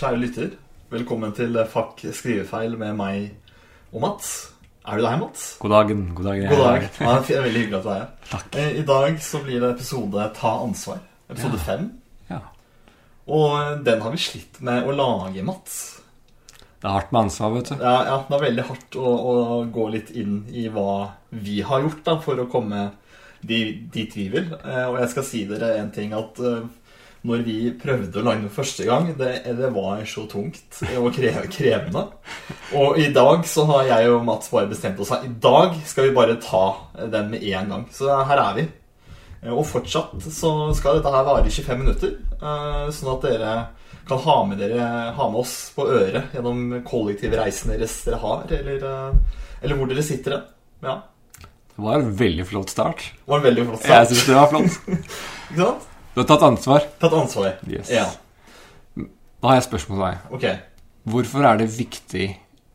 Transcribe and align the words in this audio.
Kjære 0.00 0.16
lytter, 0.20 0.52
velkommen 0.92 1.32
til 1.36 1.56
Fakk 1.68 2.00
skrivefeil 2.16 2.76
med 2.80 2.94
meg 2.98 3.26
og 3.92 4.00
Mats. 4.04 4.30
Er 4.88 4.96
du 4.96 5.04
der, 5.04 5.16
Mats? 5.20 5.42
God 5.60 5.74
dagen. 5.74 6.04
God 6.16 6.24
dag. 6.30 6.40
God 6.48 6.62
dag. 6.64 6.86
Ja, 7.00 7.14
det 7.26 7.36
er 7.36 7.44
veldig 7.44 7.62
hyggelig 7.64 7.78
at 7.78 7.84
du 7.84 7.90
er 7.92 7.98
her. 7.98 8.06
Takk. 8.30 8.56
Eh, 8.62 8.70
I 8.80 8.84
dag 8.88 9.18
så 9.22 9.40
blir 9.44 9.60
det 9.60 9.70
episode 9.74 10.28
Ta 10.38 10.52
ansvar. 10.64 11.02
Episode 11.30 11.58
Ja. 11.58 11.64
fem. 11.66 11.84
Ja. 12.30 12.38
Og 13.28 13.58
eh, 13.60 13.74
den 13.90 14.00
har 14.00 14.10
vi 14.16 14.22
slitt 14.24 14.60
med 14.64 14.88
å 14.88 14.94
lage, 14.96 15.44
Mats. 15.44 15.76
Det 16.80 16.88
er 16.88 16.96
hardt 16.96 17.12
med 17.12 17.20
ansvar, 17.26 17.52
vet 17.58 17.68
du. 17.68 17.74
Ja, 17.84 17.94
ja, 18.08 18.16
det 18.28 18.38
er 18.38 18.46
veldig 18.46 18.64
hardt 18.70 18.96
å, 18.96 19.12
å 19.34 19.36
gå 19.68 19.88
litt 19.92 20.10
inn 20.16 20.46
i 20.48 20.68
hva 20.72 21.10
vi 21.30 21.60
har 21.60 21.84
gjort 21.84 22.04
da, 22.08 22.16
for 22.24 22.40
å 22.40 22.48
komme 22.50 22.86
dit 23.44 24.16
vi 24.16 24.28
vil. 24.32 24.48
Eh, 24.64 24.86
Og 24.88 24.96
jeg 25.02 25.12
skal 25.12 25.24
si 25.28 25.44
dere 25.50 25.74
en 25.82 25.92
ting 25.92 26.16
at 26.16 26.40
når 27.28 27.42
vi 27.44 27.56
prøvde 27.76 28.16
å 28.16 28.24
lande 28.24 28.48
første 28.52 28.86
gang, 28.88 29.10
det, 29.18 29.42
det 29.58 29.68
var 29.74 30.00
så 30.08 30.22
tungt 30.30 30.78
og 30.96 31.10
kre- 31.12 31.44
krevende. 31.52 32.06
Og 32.78 32.96
i 33.02 33.10
dag 33.12 33.42
så 33.48 33.66
har 33.68 33.84
jeg 33.90 34.08
og 34.14 34.22
Mats 34.24 34.48
bare 34.52 34.70
bestemt 34.70 35.00
oss. 35.04 35.10
I 35.18 35.28
dag 35.42 35.74
skal 35.86 36.08
vi 36.08 36.14
bare 36.16 36.38
ta 36.40 36.62
den 37.12 37.28
med 37.34 37.44
en 37.44 37.68
gang. 37.74 37.84
Så 37.92 38.08
her 38.08 38.40
er 38.40 38.56
vi. 38.56 38.64
Og 39.52 39.62
fortsatt 39.68 40.16
så 40.32 40.54
skal 40.76 40.98
dette 40.98 41.12
her 41.12 41.24
vare 41.28 41.44
i 41.48 41.52
25 41.52 41.78
minutter, 41.80 42.16
eh, 42.40 42.88
sånn 42.92 43.12
at 43.14 43.22
dere 43.28 43.52
kan 44.08 44.18
ha 44.24 44.38
med, 44.48 44.58
dere, 44.60 44.88
ha 45.16 45.28
med 45.30 45.40
oss 45.40 45.54
på 45.76 45.86
øret 45.92 46.32
gjennom 46.34 46.80
kollektivreisen 46.88 47.70
deres 47.72 47.94
dere 48.04 48.18
har, 48.24 48.42
eller, 48.50 48.82
eh, 48.84 49.38
eller 49.62 49.76
hvor 49.80 49.88
dere 49.92 50.04
sitter. 50.04 50.40
Ja. 50.84 50.98
Det 51.40 51.84
var 51.84 52.00
en 52.00 52.10
veldig 52.16 52.44
flott 52.48 52.72
start. 52.72 53.06
Det 53.12 53.28
var 53.32 53.40
en 53.40 53.48
veldig 53.48 53.68
flott 53.70 53.84
start. 53.84 53.96
Jeg 53.96 54.10
syns 54.10 54.26
det 54.28 54.36
var 54.40 54.50
flott. 54.52 54.80
Ikke 55.50 55.62
sant? 55.62 55.86
Du 56.20 56.26
har 56.26 56.36
tatt 56.36 56.42
ansvar. 56.50 56.84
Tatt 57.00 57.12
ansvar. 57.16 57.54
Yes. 57.66 57.88
Ja, 57.90 58.04
Da 59.40 59.48
har 59.48 59.54
jeg 59.56 59.62
et 59.62 59.68
spørsmål 59.70 59.96
til 59.98 60.04
deg. 60.04 60.18
ok. 60.36 60.58
Hvorfor 61.10 61.44
er 61.48 61.56
det 61.56 61.68
viktig 61.78 62.26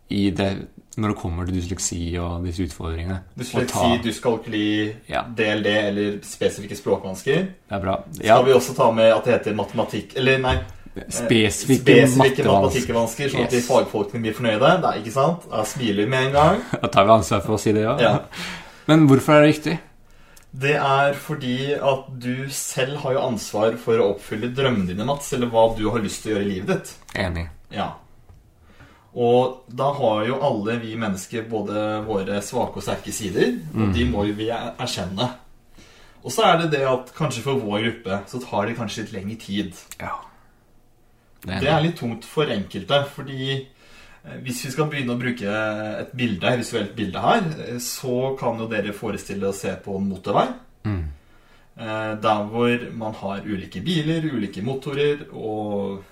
i 0.09 0.29
det 0.33 0.67
når 0.97 1.11
det 1.11 1.17
kommer 1.19 1.45
til 1.45 1.57
dysleksi 1.59 1.99
og 2.17 2.45
disse 2.45 2.63
utfordringene 2.63 3.19
Dysleksi, 3.37 3.99
dyskalkuli, 4.03 4.95
Ja. 5.09 5.21
DLD 5.37 5.67
eller 5.67 6.17
spesifikke 6.23 6.75
språkvansker. 6.75 7.35
Det 7.35 7.75
er 7.77 7.79
bra. 7.83 7.97
Skal 8.15 8.45
vi 8.45 8.51
også 8.55 8.73
ta 8.75 8.89
med 8.91 9.11
at 9.13 9.25
det 9.25 9.33
heter 9.33 9.53
matematikk 9.55 10.15
Eller 10.15 10.37
nei, 10.39 10.55
eh, 10.95 11.03
spesifikke, 11.09 12.07
spesifikke 12.07 12.47
matematikkvansker, 12.47 13.29
sånn 13.29 13.43
at 13.43 13.51
de 13.51 13.61
fagfolkene 13.61 14.21
blir 14.21 14.33
fornøyde. 14.33 14.81
Det 14.81 14.89
er 14.89 15.01
ikke 15.03 15.13
sant? 15.13 15.49
Da 15.51 15.63
smiler 15.63 16.03
vi 16.03 16.09
med 16.09 16.27
en 16.27 16.31
gang. 16.33 16.61
Da 16.81 16.87
tar 16.87 17.05
vi 17.05 17.11
ansvar 17.11 17.43
for 17.45 17.53
å 17.55 17.59
si 17.59 17.71
det, 17.75 17.83
ja. 17.83 17.97
Ja. 17.99 18.19
Men 18.87 19.05
hvorfor 19.07 19.33
er 19.35 19.45
det 19.45 19.53
viktig? 19.55 19.79
Det 20.55 20.75
er 20.79 21.13
fordi 21.19 21.73
at 21.75 22.05
du 22.21 22.45
selv 22.53 22.97
har 23.03 23.15
jo 23.17 23.23
ansvar 23.27 23.75
for 23.81 23.99
å 23.99 24.11
oppfylle 24.13 24.53
drømmene 24.55 24.87
dine, 24.93 25.05
Mats, 25.09 25.33
eller 25.35 25.49
hva 25.51 25.65
du 25.75 25.83
har 25.91 25.99
lyst 26.03 26.23
til 26.23 26.31
å 26.31 26.35
gjøre 26.37 26.45
i 26.45 26.51
livet 26.53 26.69
ditt. 26.71 26.93
Enig. 27.19 27.47
Ja. 27.75 27.89
Og 29.15 29.63
da 29.71 29.89
har 29.95 30.25
jo 30.27 30.37
alle 30.43 30.77
vi 30.81 30.93
mennesker 30.99 31.45
både 31.51 31.83
våre 32.07 32.41
svake 32.43 32.79
og 32.81 32.83
sterke 32.83 33.13
sider, 33.15 33.53
og 33.75 33.93
de 33.95 34.05
må 34.11 34.25
jo 34.27 34.33
vi 34.35 34.49
er- 34.51 34.73
erkjenne. 34.79 35.29
Og 36.23 36.31
så 36.31 36.43
er 36.43 36.57
det 36.63 36.71
det 36.71 36.83
at 36.89 37.11
kanskje 37.15 37.43
for 37.45 37.59
vår 37.61 37.83
gruppe 37.85 38.21
så 38.27 38.41
tar 38.43 38.65
det 38.67 38.77
kanskje 38.77 39.03
litt 39.05 39.13
lengre 39.13 39.37
tid. 39.39 39.73
Ja. 39.99 40.15
Det 41.45 41.59
Det 41.61 41.67
er 41.69 41.77
er 41.77 41.81
litt 41.83 41.97
tungt 41.99 42.23
for 42.25 42.45
enkelte, 42.45 43.05
fordi 43.13 43.67
hvis 44.43 44.63
vi 44.65 44.71
skal 44.73 44.89
begynne 44.89 45.13
å 45.13 45.19
bruke 45.21 45.57
et 46.01 46.15
bilde, 46.17 46.49
et 46.49 46.61
visuelt 46.63 46.95
bilde 46.97 47.21
her, 47.21 47.45
eh, 47.67 47.77
så 47.83 48.33
kan 48.39 48.57
jo 48.59 48.67
dere 48.71 48.95
forestille 48.95 49.49
å 49.49 49.55
se 49.55 49.75
på 49.83 49.97
en 49.99 50.09
motorvei. 50.09 50.47
Mm. 50.85 51.03
Eh, 51.77 52.15
Der 52.21 52.43
hvor 52.49 52.91
man 52.93 53.13
har 53.13 53.45
ulike 53.45 53.83
biler, 53.83 54.25
ulike 54.33 54.63
motorer 54.63 55.25
og 55.33 56.03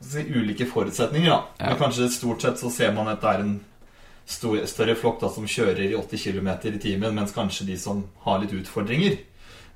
si, 0.00 0.20
ulike 0.20 0.66
forutsetninger. 0.66 1.30
da. 1.30 1.42
Ja. 1.60 1.70
Men 1.70 1.78
kanskje 1.78 2.10
stort 2.12 2.42
sett 2.42 2.58
så 2.58 2.70
ser 2.70 2.92
man 2.92 3.08
at 3.08 3.20
det 3.20 3.30
er 3.30 3.40
en 3.40 3.60
stor, 4.26 4.56
større 4.66 4.94
flokk 4.94 5.20
da, 5.20 5.28
som 5.28 5.46
kjører 5.46 5.90
i 5.90 5.94
80 5.94 6.18
km 6.18 6.48
i 6.74 6.78
timen, 6.78 7.14
mens 7.14 7.32
kanskje 7.32 7.66
de 7.66 7.76
som 7.76 8.04
har 8.24 8.38
litt 8.40 8.52
utfordringer, 8.52 9.18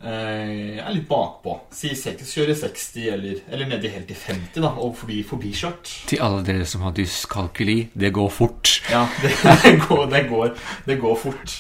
eh, 0.02 0.78
er 0.78 0.92
litt 0.94 1.08
bakpå. 1.08 1.54
Si 1.74 1.90
6, 1.96 2.22
kjører 2.34 2.54
60, 2.58 3.08
eller, 3.14 3.40
eller 3.50 3.70
nedi 3.70 3.90
helt 3.92 4.08
til 4.10 4.16
50, 4.20 4.60
da, 4.64 4.70
og 4.78 4.98
bli 5.08 5.22
forbikjørt. 5.26 5.92
Til 6.10 6.22
alle 6.24 6.44
dere 6.46 6.66
som 6.68 6.84
har 6.86 6.94
dyskalkuli, 6.96 7.78
det 7.98 8.12
går 8.16 8.30
fort. 8.34 8.76
Ja, 8.92 9.06
det, 9.22 9.34
det, 9.64 9.74
går, 9.88 10.06
det, 10.14 10.22
går, 10.30 10.54
det 10.86 10.98
går 11.02 11.18
fort. 11.24 11.58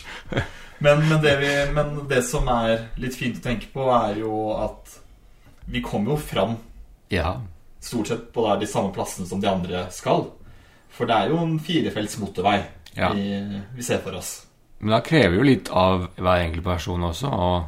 Men, 0.78 1.02
men, 1.08 1.18
det 1.22 1.34
vi, 1.40 1.52
men 1.74 1.94
det 2.10 2.22
som 2.26 2.46
er 2.54 2.88
litt 3.02 3.16
fint 3.18 3.40
å 3.40 3.46
tenke 3.48 3.70
på, 3.74 3.88
er 3.90 4.20
jo 4.22 4.34
at 4.54 4.98
vi 5.68 5.82
kommer 5.84 6.14
jo 6.14 6.20
fram 6.22 6.56
Ja. 7.12 7.34
stort 7.80 8.08
sett 8.08 8.28
på 8.32 8.44
de 8.60 8.66
samme 8.66 8.92
plassene 8.94 9.26
som 9.28 9.40
de 9.42 9.48
andre 9.50 9.86
skal. 9.92 10.28
For 10.94 11.06
det 11.08 11.16
er 11.16 11.32
jo 11.32 11.40
en 11.42 11.58
firefelts 11.60 12.16
motorvei 12.22 12.60
Ja. 12.96 13.10
vi, 13.12 13.26
vi 13.74 13.82
ser 13.84 13.98
for 14.04 14.16
oss. 14.16 14.46
Men 14.78 14.94
da 14.94 15.00
krever 15.04 15.36
jo 15.36 15.42
litt 15.46 15.68
av 15.74 16.06
hver 16.16 16.44
enkelt 16.46 16.64
person 16.64 17.02
også, 17.10 17.28
og 17.34 17.66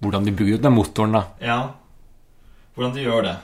hvordan 0.00 0.24
de 0.26 0.32
bygger 0.32 0.58
ut 0.58 0.62
den 0.66 0.72
motoren, 0.76 1.12
da. 1.16 1.22
Ja, 1.44 1.58
hvordan 2.74 2.94
de 2.96 3.02
gjør 3.04 3.22
det. 3.26 3.36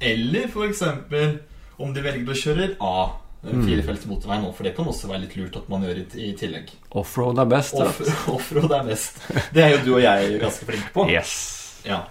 Eller 0.00 0.48
eksempel 0.68 1.36
om 1.78 1.92
de 1.94 2.02
velger 2.04 2.32
å 2.34 2.38
kjøre 2.38 2.68
A, 2.82 2.94
en 3.44 3.60
firefelts 3.66 4.06
motorvei 4.08 4.38
nå, 4.40 4.50
for 4.56 4.64
det 4.64 4.72
kan 4.76 4.86
også 4.88 5.08
være 5.10 5.20
litt 5.26 5.34
lurt 5.36 5.56
at 5.60 5.66
man 5.68 5.82
gjør 5.84 5.98
i, 6.00 6.04
i 6.24 6.32
tillegg. 6.38 6.70
Offroad 6.96 7.38
er 7.42 7.48
best. 7.50 7.74
Off- 7.76 8.28
Offroad 8.34 8.72
er 8.72 8.86
best. 8.88 9.18
Det 9.52 9.62
er 9.66 9.74
jo 9.76 9.82
du 9.84 9.90
og 9.98 10.02
jeg 10.02 10.38
ganske 10.40 10.68
flinke 10.70 10.92
på. 10.94 11.04
Yes. 11.12 11.34
Ja. 11.84 12.02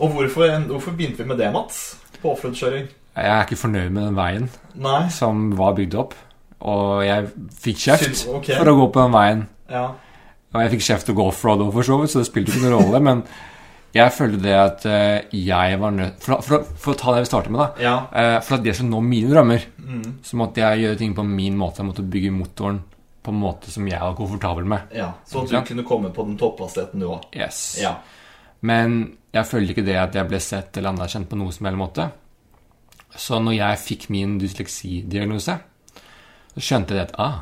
Og 0.00 0.14
hvorfor, 0.16 0.48
hvorfor 0.70 0.96
begynte 0.96 1.20
vi 1.22 1.28
med 1.28 1.38
det, 1.42 1.50
Mats? 1.52 1.82
På 2.22 2.32
offroad-kjøring? 2.34 2.88
Jeg 3.16 3.28
er 3.34 3.42
ikke 3.44 3.58
fornøyd 3.60 3.90
med 3.92 4.06
den 4.06 4.16
veien 4.16 4.46
Nei. 4.80 5.02
som 5.12 5.50
var 5.58 5.74
bygd 5.76 5.96
opp. 6.00 6.14
Og 6.60 7.02
jeg 7.04 7.28
fikk 7.60 7.78
kjeft 7.84 8.06
Syns- 8.08 8.26
ok. 8.32 8.48
for 8.56 8.70
å 8.72 8.76
gå 8.80 8.86
på 8.94 9.02
den 9.04 9.14
veien. 9.14 9.42
Ja. 9.72 9.84
Og 10.50 10.60
jeg 10.64 10.70
fikk 10.74 10.82
kjeft 10.88 11.10
å 11.12 11.14
gå 11.14 11.28
fra 11.32 11.54
for 11.70 11.86
så 11.86 11.96
vidt, 12.00 12.10
så 12.10 12.18
det 12.22 12.26
spilte 12.30 12.50
ikke 12.52 12.64
noen 12.66 12.74
rolle. 12.80 13.00
Men 13.06 13.22
jeg 13.94 14.12
følte 14.14 14.38
det 14.42 14.54
at 14.58 14.84
eh, 14.86 15.28
jeg 15.34 15.78
var 15.82 15.90
nødt 15.94 16.22
for, 16.22 16.42
for, 16.46 16.64
for 16.78 16.94
å 16.94 16.98
ta 16.98 17.14
det 17.14 17.24
vi 17.24 17.30
starter 17.30 17.50
med, 17.54 17.60
da. 17.60 17.82
Ja. 17.82 17.94
Eh, 18.14 18.36
For 18.46 18.56
at 18.58 18.64
det 18.66 18.74
skulle 18.78 18.90
nå 18.94 19.00
mine 19.06 19.30
drømmer, 19.34 19.66
Mm. 19.90 20.20
så 20.22 20.36
måtte 20.38 20.60
jeg 20.62 20.84
gjøre 20.84 20.98
ting 21.00 21.14
på 21.16 21.24
min 21.26 21.56
måte. 21.58 21.80
Jeg 21.82 21.88
måtte 21.88 22.04
bygge 22.06 22.30
motoren 22.30 22.76
på 23.26 23.32
en 23.34 23.40
måte 23.42 23.72
som 23.74 23.86
jeg 23.90 23.98
var 23.98 24.14
komfortabel 24.14 24.64
med. 24.70 24.92
ja. 24.94 25.08
Så 25.26 25.42
at 25.42 25.50
du 25.50 25.56
kunne 25.74 25.82
komme 25.84 26.10
på 26.14 26.22
den 26.28 26.36
topphastigheten, 26.38 27.00
du 27.02 27.08
òg. 27.10 27.24
Yes. 27.34 27.78
Ja. 27.82 27.96
Men 28.62 29.16
jeg 29.34 29.46
følte 29.50 29.74
ikke 29.74 29.84
det 29.86 29.96
at 29.98 30.14
jeg 30.14 30.28
ble 30.30 30.38
sett 30.40 30.76
eller 30.78 30.92
anerkjent 30.94 31.28
på 31.28 31.36
noe 31.40 31.50
som 31.52 31.66
helst 31.66 31.78
måte. 31.80 32.06
Så 33.18 33.40
når 33.42 33.56
jeg 33.58 33.78
fikk 33.82 34.06
min 34.14 34.38
dysleksidiagnose, 34.38 35.58
så 36.54 36.62
skjønte 36.62 36.94
jeg 36.94 37.08
at 37.08 37.14
ah, 37.18 37.40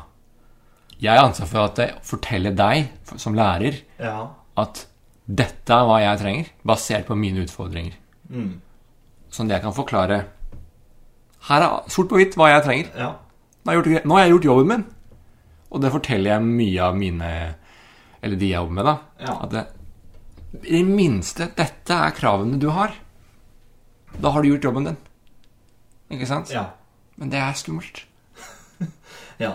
jeg 0.99 1.15
har 1.15 1.29
ansvar 1.29 1.47
for 1.47 1.65
at 1.69 1.79
jeg 1.79 1.95
forteller 2.03 2.55
deg 2.55 2.89
som 3.21 3.37
lærer 3.37 3.79
ja. 4.01 4.17
at 4.59 4.83
dette 5.29 5.71
er 5.75 5.85
hva 5.87 5.99
jeg 6.01 6.19
trenger, 6.19 6.51
basert 6.65 7.07
på 7.07 7.15
mine 7.15 7.45
utfordringer. 7.45 7.95
Mm. 8.29 8.59
Sånn 9.31 9.49
at 9.49 9.57
jeg 9.57 9.65
kan 9.67 9.75
forklare 9.77 10.19
Her 11.49 11.63
er 11.65 11.89
sort 11.93 12.09
på 12.09 12.17
hvitt 12.19 12.35
hva 12.37 12.49
jeg 12.51 12.65
trenger. 12.65 12.93
ja. 12.97 13.09
Nå 13.59 13.71
har 13.71 13.75
jeg 13.75 13.83
gjort, 13.83 14.05
nå 14.07 14.15
har 14.15 14.23
jeg 14.23 14.31
gjort 14.33 14.47
jobben 14.47 14.69
min. 14.71 14.85
Og 15.69 15.81
det 15.83 15.91
forteller 15.93 16.31
jeg 16.31 16.45
mye 16.47 16.81
av 16.81 16.95
mine 16.97 17.29
Eller 18.23 18.39
de 18.39 18.47
jeg 18.49 18.57
jobber 18.57 18.77
med, 18.79 18.87
da. 18.87 18.95
Ja. 19.21 19.35
At 19.45 19.51
det, 19.53 19.63
i 20.63 20.79
det 20.79 20.85
minste 20.87 21.49
Dette 21.55 21.93
er 21.93 22.15
kravene 22.17 22.57
du 22.59 22.69
har. 22.73 22.95
Da 24.17 24.31
har 24.33 24.41
du 24.41 24.49
gjort 24.49 24.65
jobben 24.65 24.89
din. 24.89 24.97
Ikke 26.09 26.27
sant? 26.27 26.49
ja. 26.51 26.71
Men 27.19 27.29
det 27.29 27.39
er 27.43 27.53
skummelt. 27.59 28.05
Ja. 29.39 29.53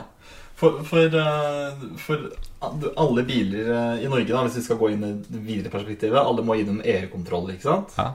For, 0.55 0.83
for, 0.87 1.15
eh, 1.19 1.87
for 1.99 2.29
alle 2.97 3.23
biler 3.27 3.71
eh, 3.75 4.05
i 4.05 4.11
Norge, 4.11 4.31
da, 4.31 4.43
hvis 4.47 4.61
vi 4.61 4.67
skal 4.69 4.79
gå 4.79 4.93
inn 4.95 5.07
i 5.07 5.15
det 5.27 5.41
videre 5.43 5.73
perspektivet, 5.73 6.21
alle 6.21 6.45
må 6.47 6.55
innom 6.61 6.79
EU-kontroll, 6.85 7.51
ikke 7.57 7.67
sant? 7.67 7.97
Ja. 7.99 8.13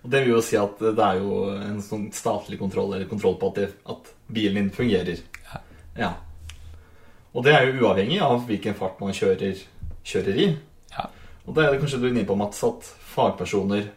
Og 0.00 0.10
det 0.10 0.24
vil 0.24 0.34
jo 0.34 0.42
si 0.42 0.58
at 0.58 0.80
det 0.80 1.04
er 1.04 1.20
jo 1.20 1.44
en 1.54 1.78
sånn 1.84 2.08
statlig 2.16 2.58
kontroll, 2.58 2.90
eller 2.96 3.06
kontroll 3.10 3.36
på 3.38 3.52
at, 3.52 3.76
at 3.92 4.10
bilen 4.32 4.58
din 4.58 4.74
fungerer. 4.74 5.22
Ja. 5.46 5.62
Ja. 6.00 6.10
Og 7.30 7.46
det 7.46 7.54
er 7.54 7.68
jo 7.68 7.84
uavhengig 7.84 8.18
av 8.24 8.42
hvilken 8.48 8.74
fart 8.78 8.98
man 9.02 9.14
kjører, 9.14 9.62
kjører 10.02 10.42
i. 10.42 10.50
Ja. 10.96 11.06
Og 11.46 11.54
da 11.54 11.64
er 11.64 11.74
det 11.74 11.82
kanskje 11.84 12.00
du 12.02 12.08
er 12.08 12.14
inne 12.14 12.26
på, 12.26 12.38
Mats, 12.40 12.64
at 12.66 12.88
fagpersoner 13.12 13.92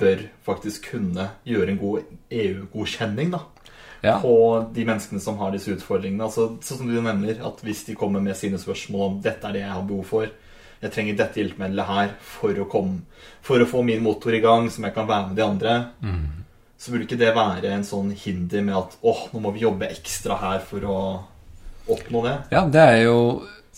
bør 0.00 0.22
faktisk 0.46 0.92
kunne 0.94 1.32
gjøre 1.44 1.74
en 1.74 1.80
god 1.82 2.12
EU-godkjenning, 2.30 3.34
da 3.34 3.44
ja. 4.02 4.18
på 4.22 4.34
de 4.74 4.84
menneskene 4.88 5.22
som 5.22 5.38
har 5.40 5.54
disse 5.54 5.72
utfordringene. 5.74 6.26
Altså, 6.26 6.50
sånn 6.64 6.82
som 6.82 6.90
du 6.90 6.98
nevner, 7.00 7.40
at 7.46 7.64
hvis 7.64 7.84
de 7.88 7.96
kommer 7.98 8.22
med 8.24 8.38
sine 8.38 8.60
spørsmål 8.60 9.06
om 9.06 9.18
dette 9.24 9.46
er 9.48 9.56
det 9.56 9.64
jeg 9.64 9.74
har 9.74 9.86
behov 9.88 10.06
for, 10.08 10.30
jeg 10.80 10.94
trenger 10.94 11.16
dette 11.18 11.42
hjelpemiddelet 11.42 11.90
her 11.90 12.12
for 12.24 12.56
å, 12.56 12.66
komme, 12.70 13.02
for 13.44 13.60
å 13.60 13.68
få 13.68 13.82
min 13.84 14.00
motor 14.04 14.32
i 14.32 14.40
gang, 14.40 14.70
som 14.72 14.86
jeg 14.86 14.96
kan 14.96 15.08
være 15.08 15.28
med 15.28 15.36
de 15.36 15.44
andre, 15.44 15.74
så 16.80 16.92
burde 16.92 17.04
ikke 17.04 17.20
det 17.20 17.34
være 17.36 17.74
en 17.76 17.84
sånn 17.84 18.14
hinder 18.16 18.64
med 18.64 18.78
at 18.78 18.96
åh, 19.04 19.26
nå 19.34 19.42
må 19.44 19.52
vi 19.52 19.66
jobbe 19.66 19.90
ekstra 19.92 20.38
her 20.40 20.62
for 20.64 20.86
å 20.88 21.00
oppnå 21.90 22.22
det. 22.24 22.36
ja, 22.54 22.64
det 22.64 22.86
er 22.94 23.02
jo 23.10 23.18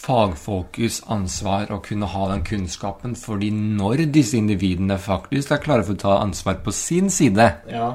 fagfolkets 0.03 1.03
ansvar 1.11 1.71
å 1.75 1.81
kunne 1.83 2.09
ha 2.11 2.29
den 2.33 2.43
kunnskapen, 2.47 3.15
fordi 3.19 3.51
når 3.55 4.07
disse 4.15 4.39
individene 4.39 4.99
faktisk 4.99 5.55
er 5.55 5.63
klare 5.63 5.87
for 5.87 5.99
å 5.99 6.03
ta 6.03 6.17
ansvar 6.23 6.63
på 6.63 6.75
sin 6.75 7.11
side, 7.11 7.51
Ja, 7.71 7.95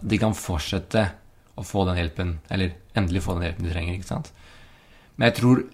de 0.00 0.18
kan 0.18 0.34
fortsette 0.36 1.08
å 1.58 1.64
få 1.66 1.84
den 1.88 1.98
hjelpen, 1.98 2.36
eller 2.54 2.72
endelig 2.98 3.22
få 3.24 3.34
den 3.38 3.48
hjelpen 3.48 3.66
du 3.66 3.72
trenger. 3.72 3.98
ikke 3.98 4.10
sant? 4.12 4.32
Men 5.18 5.30
jeg 5.30 5.40
tror 5.40 5.64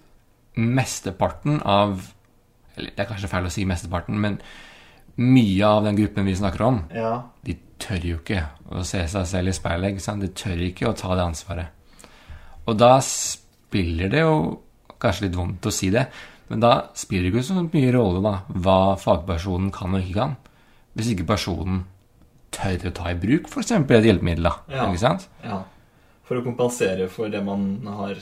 mesteparten 0.57 1.61
av 1.65 2.11
Eller 2.75 2.91
det 2.91 3.05
er 3.05 3.07
kanskje 3.07 3.29
feil 3.31 3.45
å 3.47 3.51
si 3.53 3.63
mesteparten, 3.63 4.17
men 4.19 4.33
mye 5.15 5.63
av 5.63 5.85
den 5.85 5.95
gruppen 5.95 6.25
vi 6.27 6.33
snakker 6.35 6.61
om, 6.65 6.81
Ja. 6.91 7.21
de 7.45 7.53
tør 7.79 8.03
jo 8.03 8.17
ikke 8.17 8.41
å 8.69 8.83
se 8.83 8.99
seg 9.07 9.25
selv 9.25 9.47
i 9.47 9.53
speilet. 9.53 10.19
De 10.19 10.27
tør 10.27 10.57
ikke 10.59 10.89
å 10.89 10.95
ta 10.97 11.15
det 11.15 11.23
ansvaret. 11.23 11.67
Og 12.67 12.75
da 12.77 12.99
spiller 12.99 14.09
det 14.09 14.19
jo 14.25 14.61
Kanskje 14.99 15.25
litt 15.27 15.35
vondt 15.35 15.61
å 15.67 15.71
si 15.71 15.89
det, 15.91 16.07
men 16.49 16.59
da 16.59 16.87
spiller 16.95 17.29
det 17.29 17.33
ikke 17.33 17.43
så 17.43 17.63
mye 17.63 17.91
rolle 17.93 18.21
da, 18.23 18.41
hva 18.49 18.95
fagpersonen 18.97 19.71
kan 19.71 19.93
og 19.93 20.01
ikke 20.01 20.13
kan. 20.15 20.35
Hvis 20.95 21.09
ikke 21.11 21.27
personen 21.27 21.83
tør 22.51 22.87
å 22.89 22.93
ta 22.95 23.09
i 23.11 23.15
bruk 23.19 23.47
f.eks. 23.51 23.71
et 23.71 24.05
hjelpemiddel. 24.07 24.47
Ja. 24.71 24.85
ikke 24.87 24.99
sant? 24.99 25.27
ja. 25.43 25.63
For 26.25 26.39
å 26.39 26.45
kompensere 26.45 27.07
for 27.11 27.29
det 27.29 27.41
man 27.45 27.85
har 27.85 28.19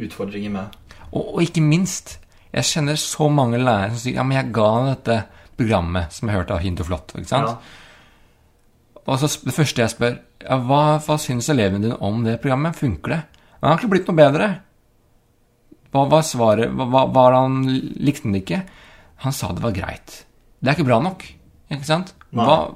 utfordringer 0.00 0.52
med. 0.54 0.76
Og, 1.12 1.36
og 1.36 1.40
ikke 1.44 1.62
minst, 1.64 2.18
jeg 2.54 2.70
kjenner 2.70 2.98
så 3.00 3.28
mange 3.32 3.60
lærere 3.60 3.92
som 3.92 4.02
sier 4.02 4.18
ja, 4.18 4.26
men 4.26 4.38
jeg 4.38 4.52
ga 4.56 4.70
dette 4.88 5.18
programmet 5.58 6.14
som 6.14 6.30
jeg 6.30 6.38
hørte 6.38 6.56
av 6.56 6.62
Hint 6.64 6.82
og 6.82 6.88
Flott. 6.88 7.14
ikke 7.14 7.30
sant? 7.30 7.52
Ja. 7.52 9.00
Og 9.04 9.20
så 9.20 9.28
det 9.44 9.52
første 9.52 9.84
jeg 9.84 9.92
spør, 9.92 10.16
ja, 10.44 10.58
hva, 10.64 10.82
hva 11.04 11.16
syns 11.20 11.50
elevene 11.52 11.88
dine 11.88 11.98
om 12.04 12.22
det 12.24 12.38
programmet? 12.42 12.78
Funker 12.78 13.14
det? 13.14 13.20
Han 13.60 13.70
har 13.70 13.80
ikke 13.80 13.92
blitt 13.92 14.08
noe 14.08 14.18
bedre. 14.18 14.48
Hva 15.94 16.06
var 16.10 16.24
svaret? 16.26 16.72
Hva 16.74 17.04
var 17.12 17.36
han 17.36 17.62
Likte 17.68 18.26
han 18.26 18.34
det 18.34 18.42
ikke? 18.42 18.62
Han 19.24 19.36
sa 19.36 19.52
det 19.54 19.62
var 19.64 19.76
greit. 19.76 20.22
Det 20.58 20.70
er 20.70 20.78
ikke 20.78 20.88
bra 20.88 20.98
nok. 21.04 21.22
Ikke 21.72 21.86
sant? 21.86 22.14
Hva, 22.34 22.72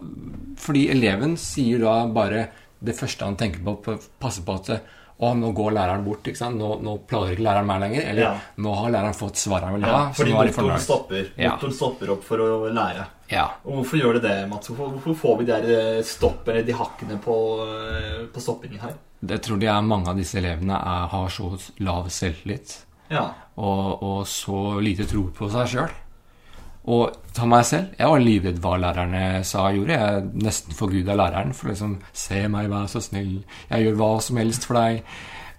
fordi 0.60 0.86
eleven 0.92 1.34
sier 1.40 1.82
da 1.82 2.02
bare 2.14 2.46
det 2.84 2.94
første 2.96 3.24
han 3.24 3.36
tenker 3.36 3.60
på, 3.64 3.98
passer 4.20 4.42
på 4.46 4.54
at 4.54 4.70
å, 5.18 5.32
nå 5.34 5.48
går 5.52 5.72
læreren 5.74 6.04
bort. 6.06 6.22
ikke 6.30 6.38
sant? 6.38 6.56
Nå, 6.60 6.76
nå 6.84 6.92
plager 7.10 7.32
ikke 7.34 7.42
læreren 7.42 7.66
meg 7.66 7.80
lenger. 7.82 8.04
Eller 8.12 8.22
Ja. 8.22 8.34
nå 8.62 8.74
har 8.78 8.90
læreren 8.94 9.16
fått 9.18 9.34
svaret 9.40 9.64
han 9.66 9.74
vil 9.74 9.82
ha. 9.88 9.90
Ja, 9.90 10.12
fordi 10.14 10.32
motoren 10.36 10.78
stopper. 10.80 11.24
Ja. 11.36 11.56
Motoren 11.56 11.74
stopper 11.74 12.10
opp 12.14 12.22
for 12.22 12.38
å 12.38 12.70
lære. 12.70 13.06
Ja. 13.32 13.48
Og 13.66 13.80
hvorfor 13.80 13.98
gjør 13.98 14.12
det 14.20 14.22
det, 14.28 14.48
Mats? 14.48 14.68
Hvorfor, 14.70 14.92
hvorfor 14.94 15.16
får 15.18 15.38
vi 15.40 15.44
de 15.44 15.52
der 15.66 16.02
stoppene, 16.06 16.62
de 16.64 16.72
hakkene 16.72 17.18
på, 17.20 17.34
eh, 17.66 18.26
på 18.32 18.40
stoppingen 18.40 18.78
her? 18.80 18.94
Jeg 19.26 19.42
tror 19.42 19.58
jeg 19.60 19.74
er 19.74 19.82
mange 19.82 20.06
av 20.08 20.16
disse 20.16 20.38
elevene 20.38 20.78
er, 20.78 21.08
har 21.10 21.28
så 21.28 21.50
lav 21.80 22.06
selvtillit. 22.08 22.84
Ja. 23.10 23.30
og, 23.56 24.02
og 24.04 24.26
så 24.28 24.78
lite 24.84 25.06
tro 25.08 25.22
på 25.34 25.48
seg 25.50 25.66
sjøl. 25.66 25.90
Og 26.88 27.16
ta 27.36 27.44
meg 27.48 27.66
selv. 27.68 27.90
Jeg 27.98 28.08
var 28.08 28.22
livredd 28.22 28.60
hva 28.64 28.76
lærerne 28.80 29.22
sa 29.44 29.66
og 29.68 29.76
gjorde. 29.76 29.96
Jeg 30.00 30.44
nesten 30.46 30.76
forguda 30.78 31.16
læreren 31.18 31.50
for 31.56 31.68
liksom 31.72 31.98
Se 32.16 32.46
meg, 32.48 32.70
vær 32.72 32.86
så 32.88 33.02
snill. 33.04 33.42
Jeg 33.68 33.84
gjør 33.84 33.98
hva 34.00 34.08
som 34.24 34.40
helst 34.40 34.64
for 34.68 34.78
deg. 34.80 35.02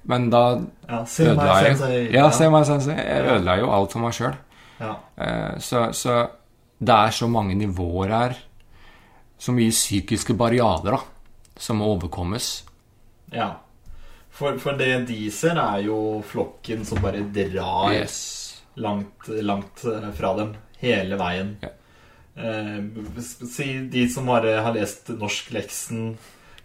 Men 0.10 0.30
da 0.34 0.42
ja. 0.88 1.04
Ødela 1.04 1.60
jeg 1.62 1.76
sensei. 1.78 2.00
Ja, 2.16 2.26
se 2.34 2.50
meg, 2.50 2.66
sensei. 2.66 2.96
Jeg 2.98 3.28
ødela 3.36 3.58
jo 3.62 3.70
alt 3.76 3.94
for 3.94 4.02
meg 4.08 4.16
sjøl. 4.18 4.36
Ja. 4.80 4.96
Så, 5.62 5.84
så 5.94 6.16
det 6.80 6.96
er 6.96 7.14
så 7.14 7.28
mange 7.30 7.54
nivåer 7.60 8.14
her. 8.16 8.38
Så 9.40 9.54
mye 9.56 9.72
psykiske 9.76 10.34
barrierer 10.40 10.96
da, 10.98 11.00
som 11.60 11.78
må 11.84 11.92
overkommes. 11.94 12.52
ja. 13.36 13.52
For, 14.40 14.56
for 14.62 14.78
det 14.80 15.08
de 15.10 15.26
ser, 15.36 15.58
er 15.60 15.82
jo 15.84 16.22
flokken 16.24 16.86
som 16.88 17.02
bare 17.04 17.20
drar 17.36 17.92
Yes. 17.92 18.62
langt, 18.80 19.28
langt 19.44 19.82
eh, 19.90 20.06
fra 20.16 20.30
dem 20.38 20.54
hele 20.82 21.20
veien. 21.20 21.56
Ja. 21.64 21.74
Eh, 22.40 23.24
si 23.50 23.72
de 23.92 24.06
som 24.12 24.30
bare 24.30 24.60
har 24.64 24.76
lest 24.78 25.12
norskleksen 25.12 26.14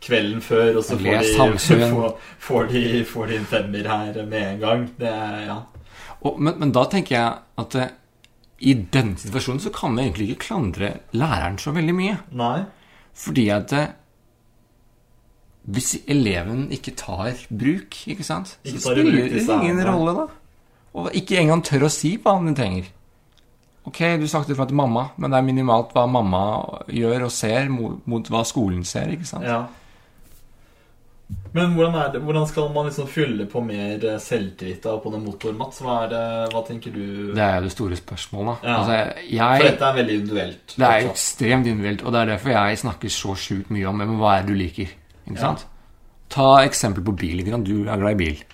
kvelden 0.05 0.43
før, 0.45 0.79
og 0.79 0.85
så 0.85 0.99
får 1.01 1.25
de, 1.25 1.89
får, 1.95 2.15
får, 2.39 2.71
de, 2.73 3.05
får 3.09 3.31
de 3.31 3.39
en 3.41 3.51
femmer 3.51 3.89
her 3.89 4.23
med 4.29 4.49
en 4.53 4.63
gang. 4.63 4.87
Det 5.01 5.13
ja. 5.49 5.59
Og, 6.25 6.41
men, 6.41 6.57
men 6.61 6.73
da 6.75 6.87
tenker 6.93 7.17
jeg 7.17 7.61
at 7.61 7.77
eh, 7.81 7.93
i 8.65 8.77
denne 8.95 9.19
situasjonen 9.21 9.61
så 9.61 9.73
kan 9.75 9.97
vi 9.97 10.07
egentlig 10.07 10.31
ikke 10.33 10.47
klandre 10.47 10.95
læreren 11.17 11.59
så 11.61 11.75
veldig 11.75 11.95
mye. 11.97 12.17
Nei. 12.39 12.65
Fordi 13.25 13.49
at 13.55 13.75
eh, 13.77 13.93
hvis 15.75 15.95
eleven 16.13 16.67
ikke 16.77 16.93
tar 16.99 17.41
bruk, 17.49 17.97
ikke 18.07 18.25
sant, 18.27 18.59
Ikke 18.65 18.81
så 18.81 18.93
spiller 18.93 19.29
det 19.33 19.45
ingen 19.49 19.81
rolle, 19.87 20.13
da. 20.19 20.27
Og 20.95 21.15
ikke 21.17 21.41
engang 21.41 21.65
tør 21.65 21.89
å 21.89 21.93
si 21.93 22.15
hva 22.23 22.37
han 22.37 22.55
trenger. 22.55 22.91
Ok, 23.87 23.99
du 24.21 24.27
snakket 24.29 24.57
fra 24.57 24.65
til 24.67 24.77
mamma, 24.81 25.11
men 25.21 25.31
det 25.31 25.39
er 25.39 25.45
minimalt 25.45 25.91
hva 25.93 26.07
mamma 26.09 26.45
gjør 26.89 27.27
og 27.27 27.33
ser, 27.35 27.67
mot, 27.69 27.99
mot 28.09 28.29
hva 28.33 28.41
skolen 28.49 28.85
ser, 28.89 29.11
ikke 29.13 29.27
sant? 29.29 29.45
Ja. 29.45 29.65
Men 31.55 31.73
hvordan, 31.77 31.95
er 31.97 32.09
det, 32.13 32.21
hvordan 32.27 32.47
skal 32.51 32.67
man 32.75 32.89
liksom 32.89 33.07
fylle 33.09 33.47
på 33.51 33.61
mer 33.65 34.03
eh, 34.05 34.17
selvtillit 34.21 34.83
da 34.85 34.97
på 35.01 35.11
den 35.15 35.23
motoren, 35.25 35.57
Mats? 35.59 35.79
Hva, 35.85 35.99
er 36.05 36.11
det, 36.13 36.23
hva 36.53 36.63
tenker 36.67 36.93
du? 36.95 37.05
Det 37.37 37.43
er 37.45 37.55
jo 37.61 37.65
det 37.69 37.73
store 37.73 37.97
spørsmålet. 38.01 38.65
Ja. 38.67 38.75
Altså, 38.81 38.99
For 39.39 39.69
dette 39.69 39.89
er 39.89 39.99
veldig 40.01 40.17
individuelt. 40.21 40.75
det 40.77 40.89
er 40.89 41.09
ekstremt 41.11 41.67
individuelt, 41.71 42.03
og 42.05 42.13
det 42.17 42.21
er 42.25 42.33
derfor 42.35 42.55
jeg 42.57 42.81
snakker 42.83 43.15
så 43.15 43.37
sjukt 43.41 43.71
mye 43.75 43.87
om 43.91 44.03
men 44.03 44.17
hva 44.21 44.35
er 44.39 44.43
det 44.45 44.53
du 44.53 44.59
liker. 44.59 44.93
Ikke 45.25 45.37
Ja. 45.39 45.41
sant? 45.47 45.67
Ta 46.35 46.49
eksempel 46.67 47.05
på 47.05 47.17
bil. 47.17 47.45
Du 47.65 47.85
er 47.89 47.97
glad 48.01 48.11
i 48.17 48.21
bil. 48.25 48.45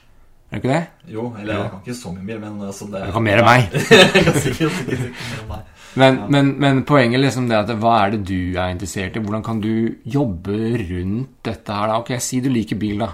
Er 0.50 0.58
det 0.58 0.64
ikke 0.64 0.72
det? 0.74 1.12
Jo, 1.14 1.24
eller 1.38 1.54
jeg 1.54 1.70
kan 1.70 1.82
ikke 1.84 1.94
så 1.94 2.12
mye 2.14 2.26
mer, 2.26 2.38
men 2.42 2.62
altså 2.66 2.88
det 2.90 3.04
Du 3.06 3.12
kan 3.14 3.22
mer 3.22 3.38
enn 3.42 3.46
meg. 3.46 3.68
Sikkert, 4.42 4.42
sikkert 4.42 4.80
ikke 4.96 5.12
mer 5.14 5.42
enn 5.44 5.50
meg. 5.52 5.76
Men, 6.00 6.18
men, 6.30 6.50
men 6.62 6.82
poenget 6.86 7.18
liksom 7.22 7.48
det 7.50 7.56
at 7.58 7.70
hva 7.82 7.96
er 8.04 8.12
det 8.14 8.20
du 8.28 8.54
er 8.58 8.70
interessert 8.70 9.16
i? 9.18 9.22
Hvordan 9.22 9.42
kan 9.46 9.62
du 9.62 9.72
jobbe 10.06 10.58
rundt 10.84 11.40
dette 11.46 11.74
her? 11.74 11.90
da? 11.90 11.98
Ok, 12.02 12.12
Si 12.22 12.38
du 12.42 12.46
liker 12.50 12.78
bil, 12.78 13.02
da. 13.02 13.08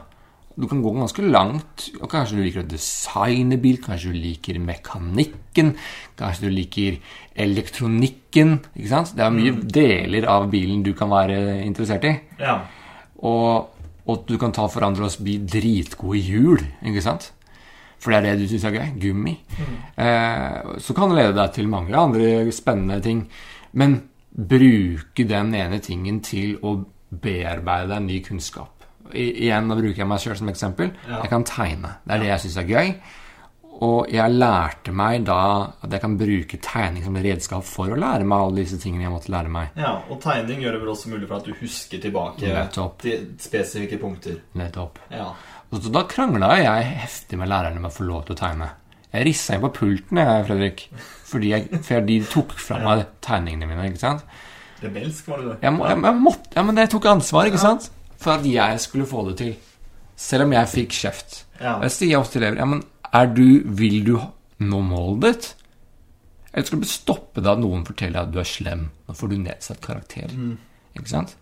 Du 0.57 0.65
kan 0.69 0.81
gå 0.81 0.93
ganske 0.97 1.25
langt. 1.25 1.87
og 2.01 2.09
Kanskje 2.13 2.37
du 2.39 2.43
liker 2.45 2.63
å 2.65 2.69
designe 2.69 3.59
bil, 3.61 3.77
kanskje 3.85 4.13
du 4.13 4.21
liker 4.21 4.61
mekanikken, 4.61 5.75
kanskje 6.17 6.49
du 6.49 6.55
liker 6.57 6.97
elektronikken. 7.47 8.59
ikke 8.77 8.93
sant? 8.93 9.13
Det 9.17 9.25
er 9.25 9.35
mye 9.37 9.53
deler 9.77 10.29
av 10.33 10.49
bilen 10.53 10.85
du 10.85 10.95
kan 10.97 11.13
være 11.13 11.39
interessert 11.65 12.05
i. 12.09 12.15
Ja. 12.41 12.59
Og, 13.25 13.76
og 14.07 14.13
at 14.21 14.29
du 14.29 14.37
kan 14.39 14.55
ta 14.55 14.69
forandre 14.71 15.09
oss 15.09 15.19
bli 15.19 15.39
dritgode 15.43 16.19
i 16.19 16.25
hjul, 16.29 16.63
ikke 16.87 17.03
sant? 17.05 17.33
For 17.99 18.13
det 18.13 18.19
er 18.19 18.27
det 18.27 18.45
du 18.45 18.51
syns 18.51 18.67
er 18.69 18.77
gøy. 18.77 18.89
Gummi. 19.03 19.35
Eh, 19.99 20.75
så 20.85 20.95
kan 20.95 21.11
det 21.11 21.19
lede 21.19 21.37
deg 21.39 21.55
til 21.57 21.71
mange 21.73 21.97
andre 21.97 22.53
spennende 22.55 23.01
ting. 23.03 23.25
Men 23.73 23.99
bruke 24.37 25.25
den 25.27 25.55
ene 25.57 25.81
tingen 25.83 26.21
til 26.25 26.59
å 26.61 26.77
bearbeide 27.11 27.95
deg 27.95 28.05
ny 28.05 28.19
kunnskap. 28.25 28.85
I, 29.15 29.47
igjen, 29.47 29.69
nå 29.69 29.79
bruker 29.79 30.03
jeg 30.03 30.11
meg 30.11 30.23
sjøl 30.23 30.37
som 30.39 30.51
eksempel. 30.53 30.93
Ja. 31.07 31.23
Jeg 31.25 31.33
kan 31.33 31.47
tegne. 31.49 31.97
Det 32.05 32.15
er 32.15 32.23
det 32.23 32.31
jeg 32.35 32.45
syns 32.45 32.59
er 32.61 32.71
gøy. 32.71 32.93
Og 33.85 34.09
jeg 34.09 34.33
lærte 34.33 34.93
meg 34.97 35.27
da 35.29 35.39
at 35.85 35.93
jeg 35.93 36.01
kan 36.01 36.15
bruke 36.17 36.59
tegning 36.65 37.05
som 37.05 37.17
redskap 37.21 37.65
for 37.69 37.93
å 37.93 37.99
lære 37.99 38.25
meg 38.25 38.39
alle 38.47 38.63
disse 38.63 38.79
tingene 38.81 39.05
jeg 39.05 39.13
måtte 39.13 39.33
lære 39.35 39.53
meg. 39.53 39.75
ja. 39.77 39.93
Og 40.09 40.21
tegning 40.23 40.63
gjør 40.63 40.73
det 40.77 40.81
vel 40.85 40.93
også 40.95 41.11
mulig 41.13 41.29
for 41.29 41.37
at 41.37 41.45
du 41.45 41.53
husker 41.61 42.01
tilbake 42.01 42.49
Nettopp. 42.55 42.99
til 43.03 43.29
spesifikke 43.43 43.99
punkter. 44.01 44.41
Nettopp. 44.57 44.99
Ja. 45.11 45.29
Og 45.71 45.83
så 45.83 45.93
da 45.93 46.05
krangla 46.09 46.55
jeg 46.63 46.89
heftig 47.03 47.39
med 47.39 47.51
lærerne 47.51 47.81
med 47.83 47.91
å 47.91 47.97
få 47.97 48.07
lov 48.09 48.25
til 48.27 48.37
å 48.37 48.41
tegne. 48.41 48.71
Jeg 49.13 49.27
rissa 49.27 49.55
inn 49.57 49.63
på 49.65 49.73
pulten, 49.75 50.19
jeg, 50.21 50.47
Fredrik. 50.47 50.83
Fordi 51.27 51.53
jeg, 51.53 51.69
for 51.83 52.07
de 52.07 52.19
tok 52.31 52.53
fra 52.61 52.79
meg 52.83 53.05
tegningene 53.25 53.69
mine. 53.71 53.87
ikke 53.91 54.03
sant? 54.03 54.25
Rebelsk 54.83 55.29
var 55.29 55.41
du. 55.41 55.53
Jeg, 55.63 55.73
må, 55.73 55.87
jeg, 55.89 56.03
jeg 56.05 56.21
måtte, 56.21 56.51
ja, 56.55 56.63
men 56.69 56.77
jeg 56.83 56.91
tok 56.93 57.09
ansvar 57.17 57.49
ikke 57.49 57.63
sant? 57.63 57.91
for 58.17 58.33
at 58.39 58.47
jeg 58.49 58.81
skulle 58.81 59.07
få 59.09 59.27
det 59.29 59.37
til. 59.41 59.55
Selv 60.17 60.47
om 60.47 60.53
jeg 60.57 60.69
fikk 60.73 60.95
kjeft. 60.97 61.43
Ja. 61.61 61.75
Jeg 61.85 61.93
sier 61.93 62.21
ofte 62.21 62.39
til 62.39 62.45
elever 62.47 62.63
ja, 62.63 62.67
men 62.69 62.83
er 63.13 63.33
du, 63.35 63.63
vil 63.79 64.03
du 64.07 64.15
nå 64.59 64.81
målet 64.83 65.25
ditt? 65.27 65.49
Eller 66.53 66.69
skal 66.69 66.81
du 66.81 66.89
stoppe 66.89 67.43
deg 67.43 67.51
at 67.53 67.61
noen 67.61 67.85
forteller 67.85 68.25
at 68.25 68.33
du 68.33 68.39
er 68.41 68.49
slem? 68.49 68.89
Nå 69.07 69.17
får 69.17 69.33
du 69.33 69.37
nedsatt 69.43 69.83
karakter. 69.85 70.33
Ikke 70.97 71.11
sant? 71.11 71.37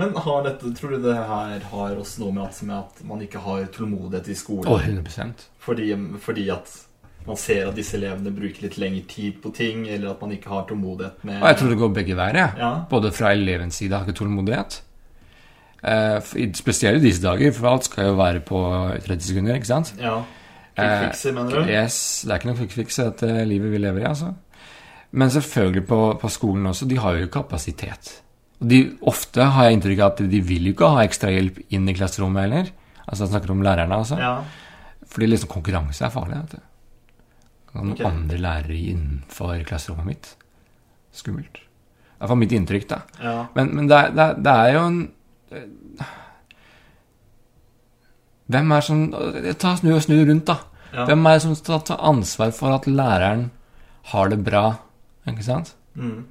Men 0.00 0.14
har 0.16 0.44
dette, 0.46 0.70
tror 0.78 0.94
du 0.94 1.02
det 1.04 1.16
her 1.28 1.64
har 1.72 1.98
også 1.98 2.22
noe 2.22 2.32
med 2.32 2.46
at, 2.46 2.60
med 2.64 2.76
at 2.78 3.02
man 3.04 3.24
ikke 3.24 3.42
har 3.44 3.66
tålmodighet 3.74 4.30
i 4.32 4.36
skolen? 4.38 4.70
Oh, 4.70 4.80
100 4.80 5.50
Fordi, 5.60 5.90
fordi 6.24 6.46
at 6.54 6.70
man 7.26 7.36
ser 7.36 7.68
at 7.68 7.76
disse 7.76 7.98
elevene 7.98 8.32
bruker 8.32 8.64
litt 8.64 8.78
lengre 8.80 9.04
tid 9.10 9.42
på 9.42 9.52
ting, 9.52 9.84
eller 9.88 10.14
at 10.14 10.22
man 10.24 10.32
ikke 10.32 10.48
har 10.48 10.64
tålmodighet 10.70 11.26
med 11.28 11.42
jeg 11.44 11.58
tror 11.60 11.74
det 11.74 11.80
går 11.82 11.92
begge 11.98 12.16
veier. 12.16 12.40
Ja. 12.56 12.70
Både 12.88 13.12
fra 13.12 13.34
elevens 13.36 13.82
side 13.82 13.92
har 13.92 14.08
ikke 14.08 14.22
tålmodighet. 14.22 14.80
Eh, 15.80 16.16
spesielt 16.56 17.00
i 17.00 17.06
disse 17.10 17.24
dager, 17.24 17.52
for 17.56 17.74
alt 17.74 17.90
skal 17.90 18.10
jo 18.10 18.16
være 18.16 18.40
på 18.44 18.60
30 19.04 19.20
sekunder. 19.20 19.60
ikke 19.60 19.68
sant? 19.68 19.94
Ja. 20.00 20.22
Quick 20.80 21.34
mener 21.36 21.56
du? 21.56 21.70
Yes, 21.70 21.98
Det 22.24 22.32
er 22.32 22.40
ikke 22.40 22.50
noe 22.50 22.58
quick 22.60 22.74
fix 22.76 22.98
i 22.98 23.06
dette 23.08 23.30
livet 23.48 23.74
vi 23.74 23.82
lever 23.82 24.04
i. 24.04 24.08
altså. 24.08 24.34
Men 25.10 25.30
selvfølgelig 25.34 25.86
på, 25.86 26.00
på 26.22 26.30
skolen 26.30 26.66
også. 26.70 26.86
De 26.86 26.98
har 27.02 27.18
jo 27.18 27.30
kapasitet. 27.32 28.12
De, 28.60 28.82
ofte 29.08 29.46
har 29.54 29.66
jeg 29.66 29.78
inntrykk 29.78 30.02
av 30.04 30.12
at 30.12 30.24
de 30.30 30.40
vil 30.44 30.68
jo 30.68 30.74
ikke 30.74 30.90
ha 30.94 31.04
ekstra 31.06 31.32
hjelp 31.32 31.62
inn 31.72 31.88
i 31.88 31.96
klasserommet 31.96 32.46
heller. 32.46 32.72
Altså 33.06 33.24
Jeg 33.24 33.32
snakker 33.32 33.54
om 33.54 33.64
lærerne, 33.66 33.96
altså. 33.96 34.18
Ja. 34.20 34.34
Fordi 35.10 35.30
liksom 35.30 35.50
konkurranse 35.50 36.04
er 36.06 36.12
farlig. 36.14 36.42
vet 36.42 36.58
du. 36.58 36.66
Noen 37.74 37.94
okay. 37.94 38.06
andre 38.06 38.38
lærere 38.38 38.76
innenfor 38.76 39.64
klasserommet 39.66 40.06
mitt. 40.06 40.32
Skummelt. 41.14 41.62
Det 42.20 42.26
er 42.26 42.30
for 42.30 42.38
mitt 42.38 42.52
inntrykk, 42.52 42.88
da. 42.90 43.00
ja. 43.22 43.36
Men, 43.56 43.74
men 43.74 43.88
det, 43.88 43.96
er, 43.96 44.10
det, 44.14 44.24
er, 44.24 44.42
det 44.44 44.52
er 44.52 44.74
jo 44.74 44.86
en 44.86 45.00
Hvem 48.50 48.72
er 48.74 48.82
som 48.84 49.04
Ta 49.62 49.76
snu 49.78 49.94
og 49.94 50.02
snu 50.04 50.18
rundt, 50.18 50.50
da. 50.50 50.56
Ja. 50.92 51.06
Hvem 51.06 51.26
er 51.26 51.38
det 51.38 51.42
som 51.46 51.56
skal 51.58 51.82
ta 51.86 51.96
ansvar 52.10 52.52
for 52.56 52.74
at 52.74 52.86
læreren 52.90 53.48
har 54.12 54.30
det 54.32 54.40
bra? 54.44 54.64
Ikke 55.28 55.46
sant? 55.46 55.74
Mm. 55.94 56.24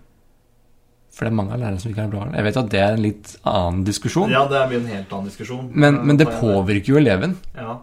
For 1.13 1.25
det 1.25 1.31
er 1.31 1.37
mange 1.37 1.55
av 1.55 1.61
lærerne 1.61 1.81
som 1.81 1.91
ikke 1.91 2.03
har 2.03 2.09
det 2.11 2.17
bra. 2.17 2.27
Jeg 2.37 2.47
vet 2.47 2.59
at 2.61 2.71
det 2.73 2.81
er 2.81 2.97
en 2.97 3.03
litt 3.03 3.31
annen 3.47 3.85
diskusjon, 3.87 4.31
ja, 4.31 4.45
det 4.49 4.59
er 4.59 4.75
en 4.79 4.89
helt 4.89 5.13
annen 5.15 5.29
diskusjon. 5.31 5.69
men, 5.73 6.01
men 6.07 6.19
det 6.19 6.27
er 6.27 6.37
påvirker 6.39 6.93
jo 6.93 6.99
eleven. 6.99 7.37
Ja. 7.57 7.79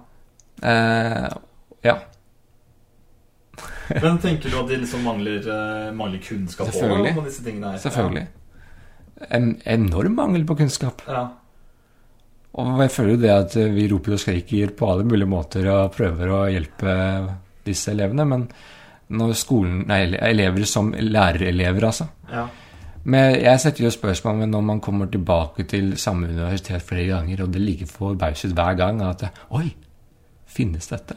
Eh, 0.63 1.27
ja. 1.85 1.97
Men 4.03 4.19
tenker 4.19 4.51
du 4.51 4.59
at 4.59 4.71
de 4.71 4.79
liksom 4.83 5.05
mangler, 5.07 5.45
eh, 5.47 5.91
mangler 5.95 6.23
kunnskap 6.23 6.71
Selvfølgelig. 6.73 7.25
disse 7.29 7.45
tingene 7.45 7.75
her? 7.75 7.83
Selvfølgelig. 7.83 8.27
En 9.31 9.53
enorm 9.65 10.17
mangel 10.19 10.47
på 10.49 10.57
kunnskap. 10.59 11.05
Ja. 11.07 11.29
Og 12.57 12.81
jeg 12.81 12.91
føler 12.95 13.11
jo 13.17 13.21
det 13.21 13.33
at 13.35 13.57
vi 13.75 13.89
roper 13.93 14.15
og 14.17 14.21
skriker 14.23 14.71
på 14.79 14.89
alle 14.89 15.05
mulige 15.05 15.29
måter 15.29 15.67
og 15.73 15.93
prøver 15.97 16.31
å 16.33 16.45
hjelpe 16.49 16.95
disse 17.67 17.93
elevene, 17.93 18.25
men 18.29 18.47
når 19.17 19.35
skolen 19.39 19.83
Nei, 19.87 20.01
elever 20.19 20.65
som 20.67 20.89
lærerelever, 20.97 21.85
altså. 21.91 22.09
ja. 22.33 22.47
Men 23.07 23.37
jeg 23.39 23.61
setter 23.63 23.85
jo 23.85 23.91
spørsmål 23.95 24.41
ved 24.41 24.49
når 24.51 24.63
man 24.67 24.81
kommer 24.83 25.07
tilbake 25.07 25.63
til 25.71 25.93
samme 26.01 26.27
universitet 26.27 26.83
flere 26.83 27.05
ganger, 27.13 27.45
og 27.45 27.53
det 27.55 27.61
ligger 27.63 27.87
forbauset 27.87 28.51
hver 28.57 28.75
gang 28.81 28.99
at 29.07 29.23
Oi, 29.55 29.69
finnes 30.51 30.89
dette? 30.91 31.15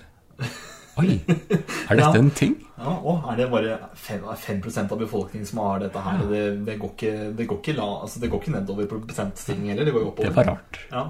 Oi, 1.02 1.16
er 1.18 1.96
dette 1.98 2.04
Ja. 2.04 2.12
en 2.20 2.30
ting? 2.38 2.54
Ja, 2.78 2.94
og 2.94 3.26
er 3.32 3.40
det 3.40 3.48
bare 3.50 3.80
5, 3.96 4.22
5 4.38 4.62
av 4.86 5.00
befolkningen 5.02 5.48
som 5.50 5.64
har 5.64 5.82
dette 5.82 6.04
her? 6.06 6.22
og 6.22 6.30
Det, 6.30 6.44
det, 6.68 6.78
går 6.84 6.94
ikke, 6.94 7.16
det, 7.40 7.48
går 7.50 7.58
ikke 7.64 7.76
la, 7.80 7.88
altså 8.04 8.22
det 8.22 8.30
går 8.30 8.44
ikke 8.44 8.54
nedover 8.60 8.92
på 8.92 9.02
prosentstigning 9.08 9.72
heller, 9.74 9.90
det 9.90 9.96
går 9.96 10.06
jo 10.06 10.12
oppover. 10.12 10.30
Det 10.30 10.36
var 10.38 10.52
rart. 10.54 10.80
Ja. 10.94 11.04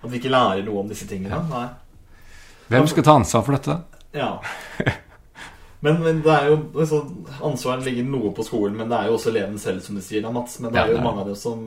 At 0.00 0.08
vi 0.10 0.18
ikke 0.20 0.32
lærer 0.32 0.64
noe 0.66 0.82
om 0.82 0.90
disse 0.90 1.06
tingene. 1.08 1.42
Nei. 1.50 1.68
Hvem 2.70 2.90
skal 2.90 3.06
ta 3.06 3.16
ansvar 3.18 3.46
for 3.46 3.58
dette? 3.58 3.78
Ja. 4.16 4.34
Men, 5.80 6.02
men 6.04 6.18
det 6.20 6.32
er 6.34 6.50
jo 6.50 6.56
altså, 6.76 6.98
Ansvaret 7.46 7.86
ligger 7.86 8.04
noe 8.04 8.34
på 8.36 8.44
skolen, 8.44 8.76
men 8.76 8.90
det 8.90 8.98
er 8.98 9.08
jo 9.08 9.14
også 9.16 9.30
eleven 9.32 9.56
selv, 9.58 9.80
som 9.80 9.96
du 9.96 10.02
sier, 10.04 10.20
da, 10.20 10.32
Mats. 10.34 10.58
Men 10.60 10.74
det 10.74 10.82
er 10.82 10.90
jo 10.90 10.98
det 10.98 11.00
er 11.00 11.06
mange 11.06 11.24
av 11.24 11.30
dem 11.30 11.38
som 11.40 11.62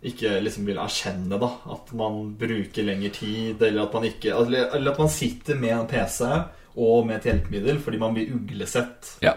ikke 0.00 0.38
liksom 0.40 0.64
vil 0.64 0.78
erkjenne 0.80 1.36
da 1.36 1.48
at 1.74 1.90
man 1.92 2.30
bruker 2.40 2.86
lengre 2.86 3.10
tid, 3.12 3.60
eller 3.60 3.82
at 3.84 3.96
man 3.98 4.06
ikke 4.08 4.32
eller 4.32 4.92
at 4.94 5.00
man 5.02 5.12
sitter 5.12 5.58
med 5.60 5.74
en 5.76 5.90
PC 5.90 6.22
og 6.80 7.04
med 7.04 7.18
et 7.18 7.28
hjelpemiddel 7.28 7.80
fordi 7.84 8.00
man 8.00 8.16
blir 8.16 8.32
uglesett. 8.38 9.18
Ja. 9.24 9.34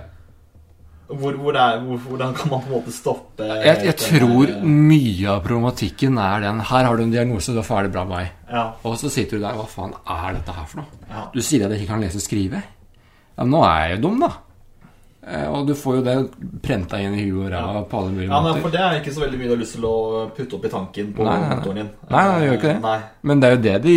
Hvor, 1.19 1.33
hvor 1.37 1.55
er, 1.59 1.79
hvor, 1.83 1.97
hvordan 2.07 2.33
kan 2.35 2.49
man 2.51 2.61
på 2.61 2.69
en 2.69 2.75
måte 2.77 2.91
stoppe 2.95 3.43
Jeg, 3.65 3.83
jeg 3.85 3.95
tror 3.97 4.45
der- 4.47 4.63
mye 4.63 5.27
av 5.29 5.41
problematikken 5.45 6.17
er 6.17 6.39
den 6.41 6.59
Her 6.59 6.83
har 6.87 6.95
du 6.97 7.03
en 7.03 7.11
diagnose, 7.11 7.53
da 7.53 7.61
er 7.61 7.83
det 7.83 7.91
bra 7.93 8.03
med 8.05 8.17
meg. 8.17 8.31
Ja. 8.51 8.63
Og 8.83 8.97
så 8.97 9.09
sitter 9.11 9.37
du 9.37 9.43
der 9.43 9.53
Hva 9.59 9.65
faen 9.67 9.93
er 10.07 10.33
dette 10.39 10.51
her 10.55 10.65
for 10.65 10.77
noe? 10.83 11.03
Ja. 11.09 11.27
Du 11.33 11.41
sier 11.41 11.65
at 11.65 11.71
jeg 11.71 11.81
ikke 11.83 11.93
kan 11.93 12.01
lese 12.01 12.17
og 12.17 12.25
skrive. 12.25 12.63
Ja, 13.37 13.43
men 13.43 13.51
nå 13.51 13.63
er 13.65 13.87
jeg 13.87 13.97
jo 13.97 14.09
dum, 14.09 14.19
da. 14.19 14.31
Eh, 15.25 15.47
Og 15.49 15.67
du 15.67 15.73
får 15.73 15.95
jo 15.95 16.01
det 16.03 16.15
prenta 16.61 16.97
inn 16.99 17.13
i 17.15 17.29
huet 17.29 17.45
og 17.45 17.51
ræva 17.53 17.83
på 17.87 17.97
alle 18.01 18.11
mulige 18.11 18.27
ja, 18.27 18.41
nei, 18.43 18.59
for 18.59 18.69
det 18.73 18.79
er 18.83 18.97
ikke 18.99 19.13
så 19.15 19.21
veldig 19.23 19.37
mye 19.39 19.47
du 19.47 19.53
har 19.55 19.61
lyst 19.61 19.75
til 19.77 19.85
å 19.87 19.93
putte 20.35 20.57
opp 20.57 20.65
i 20.67 20.71
tanken 20.73 21.13
på 21.15 21.23
Nei, 21.23 21.37
nei, 21.39 21.47
nei. 21.47 21.55
motoren 21.61 21.75
din. 21.79 21.89
Nei, 22.09 22.23
nei, 22.27 22.39
det 22.41 22.47
gjør 22.49 22.57
ikke 22.59 22.71
det. 22.73 22.81
Nei. 22.83 22.97
Men 23.23 23.39
det 23.39 23.51
er 23.53 23.61
det 23.63 23.75
de 23.85 23.93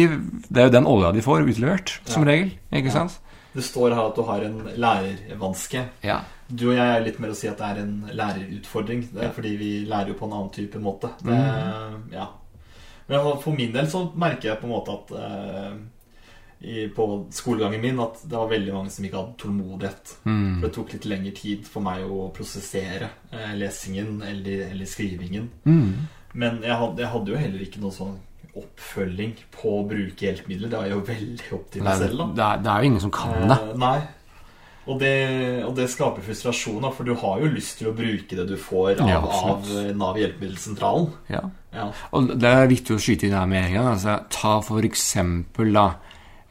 Det 0.46 0.60
er 0.62 0.68
jo 0.68 0.74
den 0.76 0.86
olja 0.86 1.10
de 1.12 1.24
får 1.26 1.42
utlevert, 1.50 1.96
som 2.06 2.22
Ja. 2.22 2.30
regel. 2.30 2.52
Ikke 2.72 2.86
Ja. 2.86 2.92
sant? 3.00 3.18
Det 3.56 3.64
står 3.64 3.94
her 3.96 4.06
at 4.06 4.14
du 4.14 4.22
har 4.22 4.40
en 4.44 4.62
lærervanske. 4.76 5.84
Ja. 6.04 6.20
Du 6.48 6.68
og 6.70 6.76
jeg 6.76 6.86
er 6.86 7.02
litt 7.04 7.18
mer 7.22 7.32
å 7.32 7.36
si 7.36 7.48
at 7.50 7.58
det 7.58 7.66
er 7.72 7.80
en 7.82 7.94
lærerutfordring. 8.14 9.06
Det 9.12 9.24
er 9.26 9.32
fordi 9.34 9.54
vi 9.58 9.70
lærer 9.88 10.12
jo 10.12 10.18
på 10.20 10.28
en 10.28 10.36
annen 10.36 10.52
type 10.54 10.78
måte. 10.82 11.10
Det, 11.22 11.34
Mm. 11.34 12.12
ja. 12.12 12.28
Men 13.08 13.26
for 13.42 13.54
min 13.54 13.72
del 13.72 13.86
så 13.90 14.04
merker 14.18 14.48
jeg 14.50 14.60
på 14.60 14.66
en 14.66 14.72
måte 14.74 14.94
at 14.94 15.10
eh, 15.14 15.74
i, 16.66 16.86
på 16.88 17.26
skolegangen 17.30 17.80
min 17.82 18.00
at 18.02 18.22
det 18.24 18.34
var 18.38 18.48
veldig 18.50 18.72
mange 18.74 18.90
som 18.90 19.04
ikke 19.04 19.20
hadde 19.20 19.36
tålmodighet. 19.42 20.14
Mm. 20.24 20.60
For 20.60 20.66
det 20.66 20.72
tok 20.74 20.92
litt 20.96 21.06
lengre 21.06 21.34
tid 21.36 21.66
for 21.70 21.86
meg 21.86 22.06
å 22.06 22.28
prosessere 22.34 23.10
eh, 23.32 23.52
lesingen 23.58 24.22
eller, 24.26 24.70
eller 24.70 24.86
skrivingen. 24.90 25.50
Mm. 25.66 26.08
Men 26.34 26.62
jeg 26.62 26.78
hadde, 26.78 27.02
jeg 27.04 27.12
hadde 27.12 27.32
jo 27.32 27.42
heller 27.42 27.66
ikke 27.66 27.82
noe 27.84 27.94
sånn 27.94 28.16
oppfølging 28.56 29.34
på 29.52 29.72
å 29.80 29.86
bruke 29.88 30.26
hjelpemidler. 30.26 30.70
Det 30.72 30.78
var 30.80 30.88
jo 30.90 31.00
veldig 31.06 31.48
opp 31.58 31.66
til 31.74 31.84
meg 31.84 31.92
er, 31.92 32.06
selv, 32.06 32.20
da. 32.22 32.26
det, 32.32 32.44
er, 32.46 32.62
det 32.64 32.70
er 32.72 32.78
jo 32.84 32.90
ingen 32.90 33.04
som 33.04 33.12
kan 33.14 33.34
det. 33.50 33.58
Eh, 33.60 33.74
nei. 33.82 33.96
Og 34.86 35.00
det, 35.00 35.12
og 35.66 35.72
det 35.74 35.88
skaper 35.90 36.22
frustrasjon, 36.22 36.80
da, 36.84 36.92
for 36.94 37.02
du 37.08 37.14
har 37.18 37.40
jo 37.42 37.48
lyst 37.50 37.80
til 37.80 37.88
å 37.90 37.94
bruke 37.96 38.36
det 38.38 38.44
du 38.46 38.54
får 38.60 39.00
av, 39.02 39.08
Ja, 39.10 39.18
av. 39.18 39.66
Nav 39.98 40.18
hjelpemiddelsentralen. 40.20 41.08
Ja. 41.32 41.40
Ja. 41.74 41.88
Og 42.14 42.30
det 42.38 42.52
er 42.52 42.70
viktig 42.70 42.94
å 42.94 43.00
skyte 43.02 43.26
inn 43.26 43.34
her 43.34 43.48
med 43.50 43.64
en 43.66 43.74
gang. 43.74 43.88
Altså, 43.96 44.14
ta 44.30 44.60
for 44.64 44.86
eksempel 44.86 45.72
da 45.74 45.88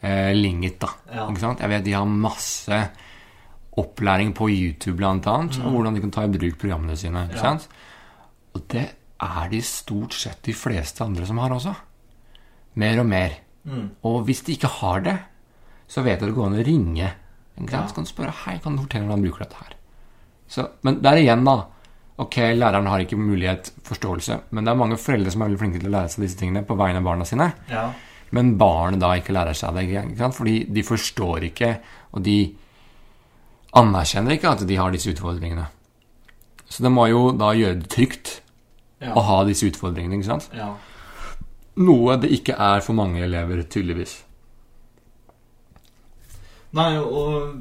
eh, 0.03 0.33
Lingit, 0.35 0.77
da. 0.83 0.91
Ja. 1.13 1.29
Ikke 1.29 1.45
sant? 1.45 1.63
Jeg 1.63 1.71
vet 1.71 1.87
de 1.87 1.95
har 1.95 2.05
masse 2.11 2.81
opplæring 3.79 4.33
på 4.35 4.49
YouTube, 4.51 4.97
blant 4.99 5.25
annet, 5.27 5.57
om 5.63 5.73
hvordan 5.75 5.95
de 5.97 6.03
kan 6.05 6.13
ta 6.15 6.27
i 6.27 6.31
bruk 6.31 6.59
programmene 6.61 6.95
sine. 6.99 7.25
Ikke 7.29 7.39
Mm. 7.39 7.47
Sant? 7.47 7.67
Og 8.55 8.67
det 8.71 8.85
er 9.19 9.49
de 9.51 9.61
stort 9.61 10.13
sett 10.13 10.43
de 10.43 10.53
fleste 10.55 11.03
andre 11.03 11.25
som 11.25 11.37
har 11.39 11.51
også. 11.55 11.73
Mer 12.75 12.99
og 12.99 13.05
mer. 13.07 13.39
Mm. 13.65 13.89
Og 14.03 14.23
hvis 14.27 14.43
de 14.43 14.55
ikke 14.55 14.67
har 14.79 14.99
det, 15.01 15.17
så 15.87 16.03
vet 16.03 16.19
du 16.19 16.27
det 16.27 16.35
går 16.35 16.47
an 16.51 16.59
å 16.59 16.65
ringe. 16.65 17.11
Sant? 17.57 17.71
Ja. 17.71 17.87
Så 17.87 17.95
kan 17.95 18.03
du 18.03 18.09
spørre 18.11 18.33
Hei, 18.45 18.57
kan 18.63 18.75
du 18.75 18.81
fortelle 18.83 19.07
hvordan 19.07 19.23
du 19.23 19.29
bruker 19.29 19.45
dette 19.45 19.55
her. 19.63 19.75
Så, 20.47 20.67
men 20.83 20.99
der 21.01 21.17
igjen, 21.21 21.45
da. 21.47 21.65
Ok, 22.17 22.35
læreren 22.55 22.87
har 22.87 22.99
ikke 23.03 23.17
mulighet, 23.19 23.71
forståelse, 23.83 24.37
men 24.55 24.63
det 24.63 24.71
er 24.71 24.77
mange 24.79 24.97
foreldre 24.97 25.31
som 25.33 25.41
er 25.41 25.49
veldig 25.49 25.59
flinke 25.59 25.79
til 25.81 25.89
å 25.89 25.95
lære 25.97 26.11
seg 26.13 26.23
disse 26.23 26.37
tingene 26.39 26.61
på 26.67 26.77
vegne 26.79 27.01
av 27.01 27.07
barna 27.07 27.25
sine. 27.27 27.53
ja. 27.71 27.91
Men 28.35 28.55
barnet 28.57 28.99
da 28.99 29.11
ikke 29.15 29.31
lærer 29.35 29.53
seg 29.55 29.75
det, 29.77 29.83
ikke 30.11 30.31
fordi 30.33 30.55
de 30.73 30.81
forstår 30.83 31.43
ikke, 31.51 31.69
og 32.11 32.23
de 32.25 32.55
anerkjenner 33.77 34.35
ikke 34.35 34.49
at 34.55 34.63
de 34.67 34.75
har 34.79 34.91
disse 34.91 35.11
utfordringene. 35.13 35.67
Så 36.67 36.83
det 36.83 36.91
må 36.91 37.05
jo 37.11 37.29
da 37.37 37.53
gjøre 37.55 37.79
det 37.83 37.89
trygt 37.93 38.41
Ja. 39.01 39.13
å 39.13 39.21
ha 39.21 39.43
disse 39.45 39.67
utfordringene, 39.69 40.15
ikke 40.19 40.25
sant? 40.25 40.49
ja. 40.55 40.73
Noe 41.77 42.15
det 42.17 42.31
ikke 42.31 42.55
er 42.57 42.79
for 42.81 42.93
mange 42.95 43.19
elever, 43.21 43.61
tydeligvis. 43.63 44.23
Nei, 46.75 46.89
og 46.99 47.55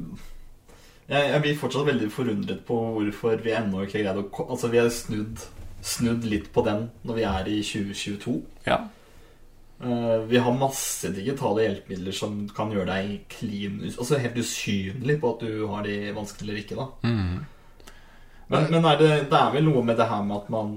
jeg, 1.05 1.29
jeg 1.29 1.41
blir 1.43 1.59
fortsatt 1.59 1.87
veldig 1.87 2.09
forundret 2.13 2.65
på 2.67 2.79
hvorfor 2.97 3.39
vi 3.45 3.53
ennå 3.55 3.85
ikke 3.85 4.01
har 4.01 4.09
greid 4.09 4.21
å 4.23 4.45
Altså, 4.49 4.71
vi 4.73 4.81
har 4.81 4.91
snudd, 4.93 5.43
snudd 5.85 6.27
litt 6.27 6.51
på 6.53 6.65
den 6.65 6.89
når 7.05 7.19
vi 7.19 7.25
er 7.29 7.49
i 7.51 7.59
2022. 7.63 8.35
Ja. 8.67 8.81
Uh, 9.75 10.23
vi 10.29 10.39
har 10.39 10.55
masse 10.55 11.11
digitale 11.13 11.65
hjelpemidler 11.65 12.15
som 12.15 12.45
kan 12.55 12.71
gjøre 12.71 12.93
deg 12.93 13.25
clean, 13.31 13.81
Altså 13.91 14.21
helt 14.23 14.39
usynlig 14.39 15.19
på 15.21 15.33
at 15.35 15.43
du 15.43 15.65
har 15.67 15.83
de 15.85 15.97
vanskelig 16.15 16.47
eller 16.47 16.61
ikke, 16.63 16.79
da. 16.79 16.87
Mm. 17.03 17.91
Men, 18.47 18.67
men 18.71 18.87
er 18.87 18.99
det, 19.01 19.11
det 19.31 19.37
er 19.39 19.53
vel 19.55 19.67
noe 19.67 19.83
med 19.85 19.97
det 19.99 20.07
her 20.09 20.25
med 20.25 20.37
at 20.37 20.49
man, 20.53 20.75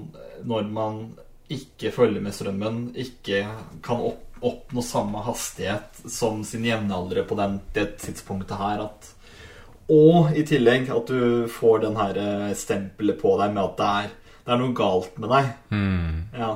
når 0.49 0.71
man 0.73 1.01
ikke 1.49 1.91
følger 1.93 2.21
med 2.21 2.35
strømmen, 2.35 2.81
ikke 2.97 3.43
kan 3.85 4.03
opp, 4.11 4.28
oppnå 4.45 4.81
samme 4.85 5.21
hastighet 5.25 6.01
som 6.09 6.43
sine 6.47 6.67
jevnaldrende 6.71 7.27
på 7.29 7.37
den, 7.39 7.59
det 7.75 7.97
tidspunktet 8.03 8.57
her 8.59 8.85
at 8.85 9.09
Og 9.89 10.35
i 10.37 10.43
tillegg 10.45 10.89
at 10.93 11.07
du 11.09 11.47
får 11.49 11.79
den 11.81 11.95
her 11.97 12.17
eh, 12.21 12.53
stempelet 12.55 13.17
på 13.21 13.31
deg 13.41 13.53
med 13.55 13.63
at 13.63 13.77
det 13.79 13.87
er, 14.03 14.09
det 14.45 14.53
er 14.53 14.59
noe 14.61 14.75
galt 14.77 15.15
med 15.17 15.31
deg. 15.33 15.47
Mm. 15.73 16.19
Ja. 16.37 16.51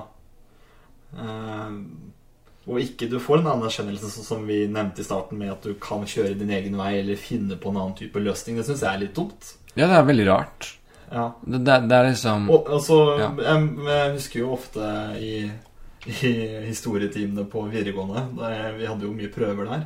Uh, 1.13 1.73
og 2.69 2.79
ikke 2.79 3.09
du 3.11 3.17
får 3.21 3.41
en 3.41 3.49
anerkjennelse 3.57 4.23
som 4.23 4.45
vi 4.47 4.61
nevnte 4.71 5.01
i 5.03 5.07
starten, 5.07 5.37
med 5.41 5.51
at 5.51 5.65
du 5.67 5.73
kan 5.81 6.05
kjøre 6.07 6.37
din 6.39 6.53
egen 6.55 6.77
vei 6.79 6.93
eller 7.01 7.19
finne 7.19 7.57
på 7.59 7.73
en 7.73 7.81
annen 7.81 7.97
type 7.99 8.21
løsning. 8.23 8.55
Det 8.61 8.67
syns 8.69 8.85
jeg 8.85 8.93
er 8.93 9.01
litt 9.03 9.17
dumt. 9.17 9.49
ja, 9.75 9.87
det 9.89 9.97
er 9.97 10.07
veldig 10.07 10.27
rart. 10.29 10.69
Ja. 11.11 11.25
Det, 11.43 11.59
det, 11.67 11.75
det 11.89 11.97
er 11.97 12.07
liksom 12.07 12.47
Og 12.49 12.69
altså, 12.73 12.95
Ja. 13.19 13.27
jeg, 13.37 13.65
jeg 13.85 14.13
husker 14.15 14.39
jo 14.39 14.53
ofte 14.55 14.87
i, 15.19 15.33
i 16.07 16.31
historietimene 16.67 17.45
på 17.47 17.61
videregående 17.71 18.25
Vi 18.77 18.85
hadde 18.89 19.05
jo 19.07 19.13
mye 19.15 19.29
prøver 19.31 19.65
der. 19.69 19.81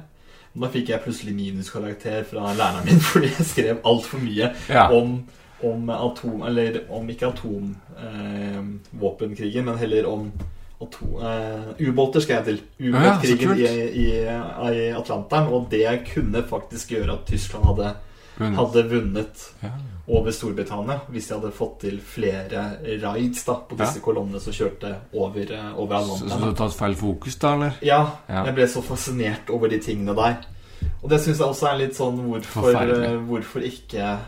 Da 0.58 0.68
fikk 0.74 0.88
jeg 0.90 1.02
plutselig 1.04 1.36
minuskarakter 1.38 2.24
fra 2.26 2.50
læreren 2.58 2.86
min 2.88 3.00
fordi 3.12 3.28
jeg 3.30 3.46
skrev 3.46 3.78
altfor 3.86 4.18
mye 4.24 4.48
Ja. 4.70 4.88
om, 4.96 5.20
om 5.64 5.90
atom... 5.94 6.42
Eller 6.50 6.80
om 6.90 7.10
ikke 7.14 7.28
atomvåpenkrigen, 7.34 9.66
men 9.66 9.78
heller 9.78 10.06
om 10.10 10.32
Ubåter 10.78 11.26
eh, 11.26 11.62
ubåter, 11.90 12.20
skal 12.22 12.36
jeg 12.36 12.46
til. 12.46 12.60
Ja, 12.80 12.86
Ubåtkrigen 12.90 13.48
kult. 13.50 13.60
i, 13.60 13.62
i, 13.98 14.06
i 14.22 14.24
Atlanteren. 14.94 15.48
Og 15.54 15.66
det 15.72 15.86
kunne 16.14 16.44
faktisk 16.50 16.92
gjøre 16.94 17.14
at 17.18 17.26
Tyskland 17.30 17.66
hadde. 17.66 17.94
Hadde 18.38 18.84
vunnet 18.90 19.44
Ja. 19.64 19.70
over 20.08 20.32
Storbritannia 20.32 21.00
hvis 21.12 21.28
de 21.28 21.34
hadde 21.36 21.52
fått 21.52 21.80
til 21.82 22.00
flere 22.00 22.78
rides 22.84 23.44
da, 23.46 23.56
på 23.68 23.76
disse 23.78 23.98
Ja. 24.00 24.04
kolonnene 24.06 24.40
som 24.40 24.54
kjørte 24.54 24.96
over, 25.14 25.52
eh, 25.52 25.74
over 25.80 26.00
Så, 26.06 26.18
så 26.30 26.38
du 26.40 26.46
har 26.46 26.54
tatt 26.54 26.74
feil 26.78 26.96
fokus, 26.96 27.36
da, 27.40 27.54
eller? 27.56 27.74
Ja, 27.82 28.02
Ja. 28.30 28.46
jeg 28.46 28.56
ble 28.56 28.64
så 28.68 28.82
fascinert 28.84 29.50
over 29.50 29.68
de 29.70 29.80
tingene 29.80 30.16
der. 30.16 30.38
Og 31.04 31.10
det 31.10 31.20
syns 31.22 31.38
jeg 31.40 31.48
også 31.48 31.74
er 31.74 31.78
litt 31.78 31.96
sånn 31.96 32.18
hvorfor, 32.28 32.74
eh, 32.74 33.18
hvorfor 33.28 33.62
ikke 33.64 34.20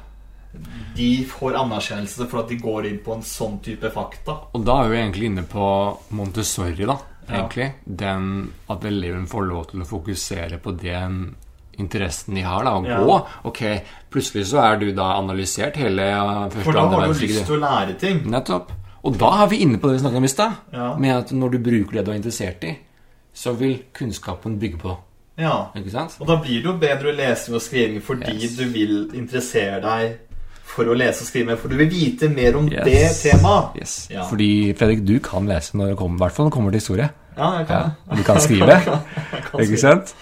de 0.96 1.24
får 1.25 1.54
anerkjennelse 1.56 2.28
for 2.28 2.39
at 2.39 2.48
de 2.50 2.56
går 2.58 2.86
inn 2.89 3.00
på 3.06 3.13
en 3.13 3.22
sånn 3.22 3.60
type 3.62 3.92
fakta. 3.94 4.36
Og 4.56 4.66
da 4.66 4.84
er 4.84 4.89
vi 4.89 4.98
egentlig 4.98 5.25
inne 5.30 5.44
på 5.44 5.98
Montessori, 6.12 6.86
da. 6.86 6.98
egentlig. 7.30 7.74
Den 7.86 8.51
at 8.68 8.82
eleven 8.84 9.28
får 9.28 9.48
lov 9.48 9.68
til 9.70 9.82
å 9.82 9.86
fokusere 9.86 10.58
på 10.60 10.72
den 10.82 11.36
interessen 11.80 12.36
de 12.36 12.42
har, 12.46 12.64
da, 12.64 12.72
å 12.78 12.86
Ja. 12.88 13.00
gå. 13.00 13.16
Ok, 13.46 13.62
plutselig 14.12 14.46
så 14.52 14.60
er 14.64 14.78
du 14.80 14.92
da 14.94 15.14
analysert 15.20 15.76
hele 15.78 16.02
første 16.52 16.64
For 16.64 16.74
da 16.74 16.88
har 16.88 17.08
du 17.08 17.14
lyst 17.20 17.46
til 17.46 17.56
å 17.58 17.60
lære 17.64 17.98
ting. 18.00 18.22
Nettopp. 18.30 18.72
Og 19.04 19.18
da 19.18 19.44
er 19.44 19.48
vi 19.48 19.62
inne 19.64 19.78
på 19.80 19.88
det 19.88 19.98
vi 20.00 20.04
snakket 20.04 20.18
om 20.18 20.24
i 20.24 20.28
stad. 20.28 20.52
Ja. 20.74 20.96
Med 21.00 21.16
at 21.18 21.32
når 21.32 21.52
du 21.52 21.58
bruker 21.60 21.92
det 22.00 22.06
du 22.06 22.12
er 22.12 22.16
interessert 22.20 22.64
i, 22.64 22.78
så 23.34 23.54
vil 23.56 23.78
kunnskapen 23.94 24.60
bygge 24.60 24.78
på. 24.82 24.98
Ja. 25.40 25.68
Ikke 25.76 25.92
sant? 25.92 26.18
Og 26.20 26.28
da 26.28 26.36
blir 26.36 26.60
det 26.62 26.66
jo 26.66 26.74
bedre 26.78 27.14
lesing 27.16 27.56
og 27.56 27.62
skriving 27.62 28.02
fordi 28.04 28.34
Yes. 28.44 28.56
du 28.58 28.66
vil 28.66 29.10
interessere 29.16 29.80
deg 29.82 30.18
for 30.66 30.84
å 30.86 30.94
lese 30.98 31.22
og 31.24 31.28
skrive 31.28 31.46
mer, 31.48 31.56
for 31.56 31.70
du 31.70 31.76
vil 31.78 31.90
vite 31.90 32.28
mer 32.30 32.58
om 32.58 32.68
Yes. 32.70 32.84
det 33.24 33.32
temaet. 33.32 33.76
Yes. 33.80 34.08
Ja. 34.12 34.24
Fordi 34.28 34.74
Fredrik, 34.78 35.06
du 35.06 35.20
kan 35.20 35.48
lese 35.48 35.74
når 35.78 35.88
det 35.90 35.98
kommer, 35.98 36.16
i 36.16 36.20
hvert 36.20 36.32
fall 36.36 36.46
når 36.46 36.50
det 36.52 36.54
kommer 36.58 36.72
til 36.72 36.80
historie. 36.80 37.10
Ja, 37.38 37.58
jeg 37.58 37.68
kan 37.68 37.92
Ja, 38.10 38.16
du 38.16 38.24
kan 38.24 38.36
skrive. 38.38 38.68
Jeg 39.32 39.44
kan 39.50 39.60
Ikke 39.62 39.78
skrive. 39.78 39.80
sant? 39.80 40.14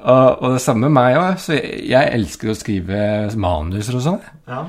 Og, 0.00 0.42
og 0.42 0.52
det 0.54 0.60
samme 0.64 0.88
med 0.88 0.94
meg 0.96 1.16
òg. 1.20 1.34
Så 1.42 1.56
jeg, 1.58 1.82
jeg 1.90 2.12
elsker 2.16 2.52
å 2.52 2.54
skrive 2.56 3.00
manuser 3.36 3.98
og 3.98 4.04
sånn. 4.06 4.22
Ja. 4.48 4.62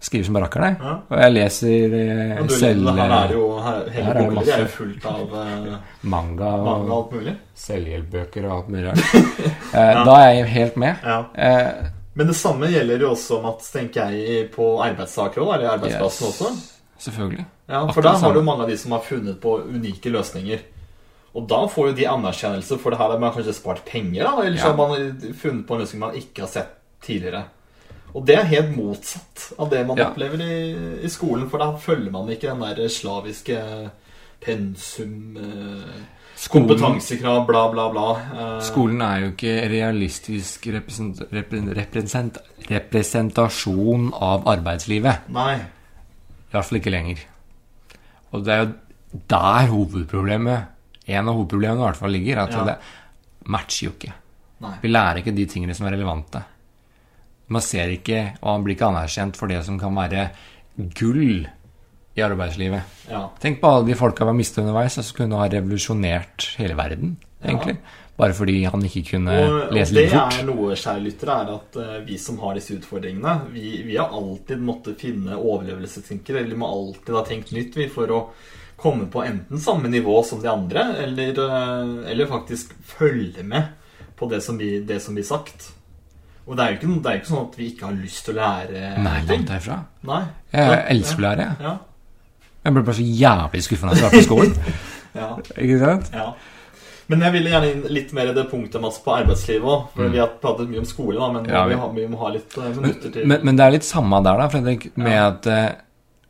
Skriver 0.00 0.28
som 0.28 0.36
rakkeren, 0.38 0.64
jeg. 0.68 0.76
Ja. 0.86 0.92
Og 1.10 1.18
jeg 1.24 1.32
leser 1.34 1.94
eh, 1.98 2.36
Og 2.44 2.52
selv 2.54 2.86
her 2.94 3.00
er 3.16 3.30
det 3.32 3.34
jo 3.34 3.46
her, 3.58 3.78
Her 3.90 3.96
Hele 3.96 4.10
er 4.12 4.14
det 4.14 4.26
boka 4.28 4.36
masse. 4.38 4.54
er 4.54 4.60
jo 4.62 4.68
fullt 4.76 5.06
av 5.10 5.32
eh, 5.40 5.72
manga 6.14 6.50
mange 6.62 6.86
og 6.86 6.92
alt 7.00 7.14
mulig. 7.16 7.34
selvhjelpbøker 7.64 8.46
og 8.46 8.52
alt 8.56 8.68
mulig 8.74 8.86
rart. 8.88 9.14
Eh, 9.68 9.98
Da 10.06 10.14
er 10.22 10.30
jeg 10.38 10.46
helt 10.54 10.76
med. 10.80 11.02
Ja. 11.04 11.18
Eh, 11.34 11.90
Men 12.14 12.30
det 12.30 12.36
samme 12.38 12.70
gjelder 12.72 13.02
jo 13.04 13.10
også, 13.12 13.40
Mats, 13.42 13.68
tenker 13.74 14.14
jeg, 14.14 14.46
på 14.54 14.70
arbeidssaker 14.82 15.42
òg, 15.44 15.50
eller 15.58 15.74
arbeidsplassen 15.74 16.26
yes. 16.26 16.30
også. 16.40 16.78
Selvfølgelig. 17.08 17.44
Ja, 17.68 17.82
For 17.92 18.02
da 18.02 18.14
der 18.14 18.22
har 18.24 18.32
du 18.34 18.40
mange 18.46 18.64
av 18.64 18.70
de 18.72 18.78
som 18.80 18.94
har 18.96 19.02
funnet 19.06 19.36
på 19.42 19.58
unike 19.68 20.10
løsninger. 20.14 20.62
Og 21.36 21.46
da 21.48 21.66
får 21.68 21.90
jo 21.90 21.94
de 21.98 22.06
anerkjennelse, 22.08 22.78
for 22.80 22.90
det 22.90 22.98
her 22.98 23.10
har 23.12 23.18
man 23.20 23.32
kanskje 23.34 23.54
spart 23.54 23.84
penger, 23.84 24.24
da, 24.24 24.42
eller 24.42 24.56
så 24.58 24.66
Ja. 24.68 24.72
har 24.72 24.76
man 24.76 25.20
funnet 25.34 25.66
på 25.66 25.74
en 25.74 25.80
løsning 25.80 26.00
man 26.00 26.14
ikke 26.16 26.40
har 26.40 26.48
sett 26.48 26.68
tidligere. 27.02 27.44
Og 28.14 28.24
det 28.26 28.36
er 28.38 28.44
helt 28.44 28.76
motsatt 28.76 29.52
av 29.58 29.68
det 29.70 29.86
man 29.86 29.96
Ja. 29.98 30.08
opplever 30.08 30.40
i, 30.40 31.04
i 31.04 31.08
skolen, 31.08 31.48
for 31.50 31.58
da 31.58 31.72
følger 31.76 32.10
man 32.10 32.28
ikke 32.28 32.48
den 32.48 32.60
der 32.60 32.88
slaviske 32.88 33.90
pensum 34.40 35.36
eh, 35.36 36.00
Skolen, 36.38 36.68
Kompetansekrav, 36.68 37.46
bla, 37.48 37.68
bla, 37.72 37.88
bla. 37.90 38.10
Eh, 38.32 38.60
skolen 38.62 39.00
er 39.02 39.20
jo 39.24 39.30
ikke 39.32 39.68
realistisk 39.72 40.66
represent, 40.72 41.18
repre- 41.34 41.74
represent, 41.74 42.38
representasjon 42.70 44.12
av 44.14 44.46
arbeidslivet. 44.46 45.28
Nei. 45.34 45.56
I 45.58 46.52
hvert 46.54 46.64
fall 46.68 46.78
ikke 46.78 46.92
lenger. 46.94 47.24
Og 48.32 48.44
det 48.46 48.54
er 48.54 48.62
jo 48.64 49.20
der 49.28 49.66
hovedproblemet 49.72 50.66
En 51.08 51.28
av 51.28 51.38
hovedproblemene 51.38 51.80
i 51.80 51.86
hvert 51.86 52.00
fall 52.00 52.14
ligger. 52.14 52.42
At 52.44 52.52
Ja. 52.52 52.64
det 52.64 52.78
matcher 53.48 53.88
jo 53.88 53.92
ikke. 53.96 54.12
Nei. 54.60 54.74
Vi 54.82 54.88
lærer 54.88 55.22
ikke 55.22 55.34
de 55.34 55.46
tingene 55.46 55.74
som 55.74 55.86
er 55.86 55.96
relevante. 55.96 56.42
Man 57.48 57.62
ser 57.64 57.88
ikke, 57.88 58.34
og 58.42 58.58
man 58.58 58.64
blir 58.64 58.76
ikke 58.76 58.90
anerkjent 58.90 59.38
for 59.38 59.48
det 59.48 59.64
som 59.64 59.78
kan 59.80 59.94
være 59.94 60.30
gull 60.98 61.46
i 62.18 62.24
arbeidslivet. 62.24 62.98
Ja. 63.08 63.28
Tenk 63.40 63.60
på 63.62 63.70
alle 63.70 63.86
de 63.86 63.96
folka 63.98 64.26
vi 64.26 64.32
har 64.32 64.36
mistet 64.36 64.64
underveis, 64.64 64.98
som 64.98 65.16
kunne 65.16 65.38
ha 65.38 65.48
revolusjonert 65.48 66.50
hele 66.58 66.76
verden, 66.78 67.16
egentlig. 67.42 67.78
Bare 68.18 68.34
fordi 68.34 68.64
han 68.66 68.82
ikke 68.82 69.04
kunne 69.12 69.34
og 69.46 69.72
lese 69.72 69.94
litt 69.94 70.10
fort. 70.10 70.34
Det 70.34 70.42
er 70.42 70.46
noe, 70.48 70.74
kjære 70.74 71.02
lyttere, 71.04 71.36
er 71.38 71.50
at 71.54 71.76
uh, 71.78 71.98
vi 72.08 72.16
som 72.18 72.40
har 72.42 72.56
disse 72.58 72.74
utfordringene, 72.74 73.34
vi, 73.54 73.76
vi 73.86 73.94
har 73.96 74.10
alltid 74.10 74.64
måttet 74.66 74.98
finne 75.04 75.38
overlevelsestenkere, 75.38 76.42
eller 76.42 76.56
vi 76.56 76.58
må 76.58 76.70
alltid 76.74 77.14
ha 77.14 77.22
tenkt 77.28 77.54
nytt 77.54 77.78
vi, 77.78 77.86
for 77.92 78.10
å 78.10 78.20
komme 78.78 79.08
på 79.10 79.24
enten 79.26 79.58
samme 79.60 79.88
nivå 79.90 80.20
som 80.24 80.40
de 80.42 80.48
andre, 80.50 80.84
eller, 81.04 81.38
eh, 81.44 82.10
eller 82.12 82.26
faktisk 82.30 82.74
følge 82.96 83.42
med 83.42 83.74
på 84.18 84.28
det 84.30 84.40
som, 84.42 84.56
blir, 84.58 84.84
det 84.86 85.00
som 85.02 85.14
blir 85.18 85.26
sagt. 85.26 85.70
Og 86.46 86.56
det 86.56 86.64
er 86.64 86.70
jo 86.72 86.76
ikke, 86.78 87.02
det 87.04 87.10
er 87.10 87.18
ikke 87.20 87.28
sånn 87.32 87.42
at 87.48 87.56
vi 87.58 87.66
ikke 87.72 87.86
har 87.86 87.96
lyst 87.98 88.24
til 88.24 88.34
å 88.34 88.38
lære 88.40 88.92
Nei, 89.04 89.16
langt 89.28 89.50
derfra. 89.50 89.80
Nei. 90.08 90.22
Jeg 90.54 90.84
elsker 90.94 91.20
å 91.20 91.26
lære. 91.26 91.48
jeg. 91.48 91.66
Ja. 91.66 91.74
Jeg 92.64 92.74
ble 92.74 92.82
bare 92.86 92.96
så 92.98 93.08
jævlig 93.24 93.62
skuffa 93.66 93.88
da 93.90 93.92
jeg 93.92 93.98
startet 94.00 94.22
på 94.22 94.28
skolen. 94.28 94.54
ja. 95.20 95.28
Ikke 95.56 95.78
sant? 95.82 96.08
Ja. 96.14 96.30
Men 97.08 97.22
jeg 97.24 97.32
ville 97.38 97.50
gjerne 97.52 97.68
inn 97.72 97.84
litt 97.98 98.10
mer 98.16 98.30
i 98.30 98.32
det 98.36 98.46
punktet 98.50 98.82
Mats, 98.84 98.98
på 99.04 99.12
arbeidslivet 99.14 99.64
òg. 99.64 99.84
For 99.94 100.02
Mm. 100.08 100.12
vi 100.12 100.18
har 100.22 100.32
pratet 100.42 100.68
mye 100.72 100.78
om 100.82 100.88
skole, 100.88 101.18
da, 101.20 101.28
men 101.32 101.46
Ja, 101.48 101.62
vi, 101.64 101.74
vi- 101.74 101.80
har, 101.80 101.92
vi 101.94 102.06
må 102.08 102.18
ha 102.18 102.28
litt 102.34 102.56
eh, 102.58 102.72
minutter 102.74 103.10
til 103.14 103.26
men, 103.26 103.40
men 103.44 103.56
det 103.56 103.64
er 103.66 103.70
litt 103.78 103.84
samme 103.88 104.22
der, 104.24 104.36
da, 104.42 104.48
Fredrik, 104.52 104.88
med 104.96 105.12
Ja. 105.12 105.28
at 105.28 105.46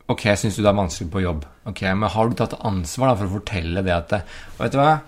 Ok, 0.09 0.23
syns 0.41 0.55
du 0.57 0.63
det 0.63 0.69
er 0.71 0.77
vanskelig 0.79 1.11
på 1.13 1.21
jobb, 1.21 1.43
Ok, 1.69 1.81
men 1.93 2.09
har 2.09 2.29
du 2.29 2.35
tatt 2.39 2.55
ansvar 2.65 3.11
da 3.11 3.15
for 3.19 3.29
å 3.29 3.33
fortelle 3.37 3.83
det 3.85 3.93
at 3.93 4.13
Og 4.17 4.63
Vet 4.63 4.71
du 4.73 4.77
hva? 4.81 4.99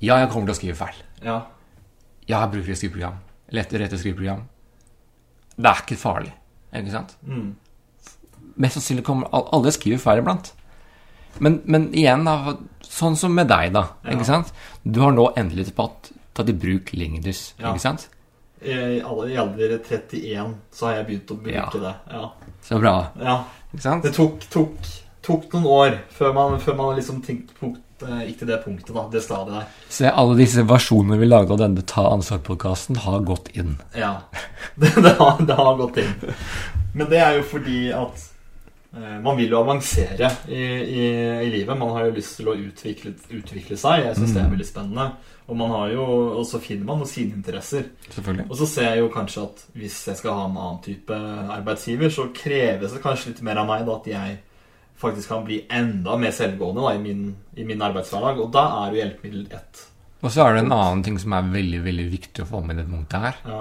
Ja, 0.00 0.16
jeg 0.22 0.30
kommer 0.32 0.46
til 0.48 0.54
å 0.54 0.58
skrive 0.60 0.76
feil. 0.78 1.00
Ja. 1.22 1.40
Ja, 2.28 2.40
jeg 2.46 2.52
bruker 2.54 2.70
et 2.72 2.78
skriveprogram. 2.80 3.16
Lett 3.56 3.72
rette 3.72 3.98
skriveprogram. 3.98 4.44
Det 5.58 5.66
er 5.72 5.82
ikke 5.82 5.98
farlig. 5.98 6.32
Ikke 6.72 6.92
sant? 6.94 7.16
Mm. 7.26 7.48
Mest 8.62 8.78
sannsynlig 8.78 9.04
kommer 9.06 9.28
Alle 9.32 9.72
skriver 9.74 9.98
feil 10.02 10.22
iblant. 10.22 10.52
Men, 11.44 11.60
men 11.70 11.88
igjen, 11.94 12.24
da, 12.26 12.54
sånn 12.82 13.16
som 13.18 13.34
med 13.34 13.48
deg, 13.50 13.72
da. 13.76 13.84
Ja. 14.04 14.14
Ikke 14.16 14.26
sant? 14.26 14.52
Du 14.82 15.00
har 15.04 15.12
nå 15.14 15.28
endelig 15.38 15.68
tatt, 15.76 16.10
tatt 16.34 16.48
i 16.50 16.54
bruk 16.56 16.92
Lingdus. 16.98 17.52
Ja. 17.60 17.72
Ikke 17.74 17.84
sant? 17.84 18.08
I, 18.62 18.98
alle- 19.06 19.28
I 19.30 19.36
alder 19.38 19.76
31 19.78 20.56
så 20.74 20.86
har 20.88 20.96
jeg 20.98 21.06
begynt 21.10 21.30
å 21.30 21.36
bruke 21.42 21.54
Ja. 21.54 21.68
det. 21.84 21.94
Ja. 22.10 22.30
Så 22.66 22.78
bra. 22.82 22.94
ja. 23.20 23.36
Ikke 23.72 23.84
sant? 23.84 24.06
Det 24.06 24.14
tok, 24.16 24.46
tok, 24.52 24.88
tok 25.24 25.52
noen 25.56 25.68
år 25.74 25.98
før 26.14 26.32
man, 26.36 26.56
før 26.62 26.78
man 26.78 26.96
liksom 26.96 27.20
punkt, 27.24 27.82
eh, 28.06 28.22
gikk 28.28 28.40
til 28.42 28.50
det 28.50 28.62
punktet, 28.64 28.94
da. 28.96 29.04
Det 29.12 29.22
stadiet 29.24 29.58
der. 29.58 29.68
Se, 29.92 30.08
alle 30.08 30.38
disse 30.38 30.64
versjonene 30.68 31.20
vi 31.20 31.28
lagde 31.28 31.52
av 31.56 31.60
denne 31.60 31.84
Ta 31.88 32.06
ansvar-podkasten, 32.14 33.02
har 33.04 33.20
gått 33.28 33.52
inn. 33.54 33.76
Ja. 33.96 34.18
Det, 34.78 34.92
det, 34.94 35.16
har, 35.18 35.40
det 35.42 35.54
har 35.58 35.76
gått 35.78 35.96
inn. 35.98 36.12
Men 36.94 37.08
det 37.10 37.18
er 37.18 37.38
jo 37.40 37.46
fordi 37.50 37.88
at 37.90 38.20
man 38.96 39.36
vil 39.36 39.50
jo 39.52 39.58
avansere 39.60 40.30
i, 40.48 40.58
i, 40.62 41.02
i 41.44 41.48
livet. 41.52 41.76
Man 41.76 41.90
har 41.92 42.06
jo 42.08 42.14
lyst 42.16 42.38
til 42.38 42.48
å 42.48 42.54
utvikle, 42.56 43.12
utvikle 43.36 43.76
seg. 43.76 44.06
Jeg 44.06 44.16
syns 44.16 44.32
det 44.32 44.40
er 44.40 44.46
Mm. 44.48 44.54
veldig 44.56 44.66
spennende. 44.68 45.04
Og, 45.48 45.56
man 45.56 45.70
har 45.72 45.90
jo, 45.92 46.04
og 46.40 46.44
så 46.48 46.58
finner 46.60 46.84
man 46.88 46.98
jo 47.00 47.06
sine 47.08 47.32
interesser. 47.36 47.84
Og 48.48 48.56
så 48.56 48.66
ser 48.68 48.88
jeg 48.94 48.98
jo 49.02 49.08
kanskje 49.12 49.42
at 49.44 49.62
hvis 49.76 49.98
jeg 50.08 50.16
skal 50.16 50.34
ha 50.36 50.44
en 50.48 50.56
annen 50.56 50.80
type 50.84 51.14
arbeidsgiver, 51.54 52.10
så 52.12 52.26
kreves 52.36 52.92
det 52.92 53.02
kanskje 53.04 53.30
litt 53.34 53.42
mer 53.42 53.60
av 53.62 53.68
meg 53.68 53.84
da 53.86 53.96
at 53.96 54.06
jeg 54.12 54.38
faktisk 54.98 55.28
kan 55.28 55.44
bli 55.46 55.60
enda 55.70 56.16
mer 56.18 56.32
selvgående 56.34 56.82
da, 56.82 56.94
i, 56.96 56.98
min, 57.04 57.36
i 57.56 57.64
min 57.64 57.80
arbeidshverdag. 57.86 58.40
Og 58.44 58.50
da 58.52 58.64
er 58.82 58.92
jo 58.92 59.00
hjelpemiddel 59.02 59.46
ett. 59.56 59.84
Og 60.24 60.32
så 60.34 60.42
er 60.48 60.54
det 60.56 60.64
en 60.64 60.72
annen 60.74 61.04
ting 61.06 61.16
som 61.22 61.32
er 61.36 61.52
veldig 61.52 61.84
veldig 61.84 62.08
viktig 62.10 62.42
å 62.42 62.48
få 62.50 62.64
med 62.64 62.76
i 62.76 62.82
det 62.82 62.88
punktet 62.90 63.20
her. 63.28 63.36
Ja. 63.46 63.60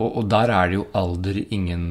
Og, 0.00 0.08
og 0.20 0.28
der 0.30 0.50
er 0.52 0.68
det 0.68 0.74
jo 0.78 0.86
alder 0.94 1.38
ingen 1.50 1.86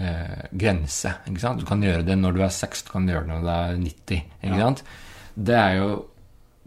eh, 0.00 0.46
grense. 0.56 1.12
Du 1.28 1.64
kan 1.68 1.82
gjøre 1.84 2.04
det 2.06 2.16
når 2.18 2.32
du 2.38 2.40
er 2.42 2.48
6, 2.56 2.82
du 2.86 2.90
kan 2.94 3.06
gjøre 3.08 3.26
det 3.26 3.34
når 3.34 3.42
du 3.44 3.50
er 3.54 3.76
90. 3.84 4.22
ikke 4.42 4.56
Ja. 4.58 4.70
Det 5.36 5.54
er 5.56 5.74
jo 5.78 5.90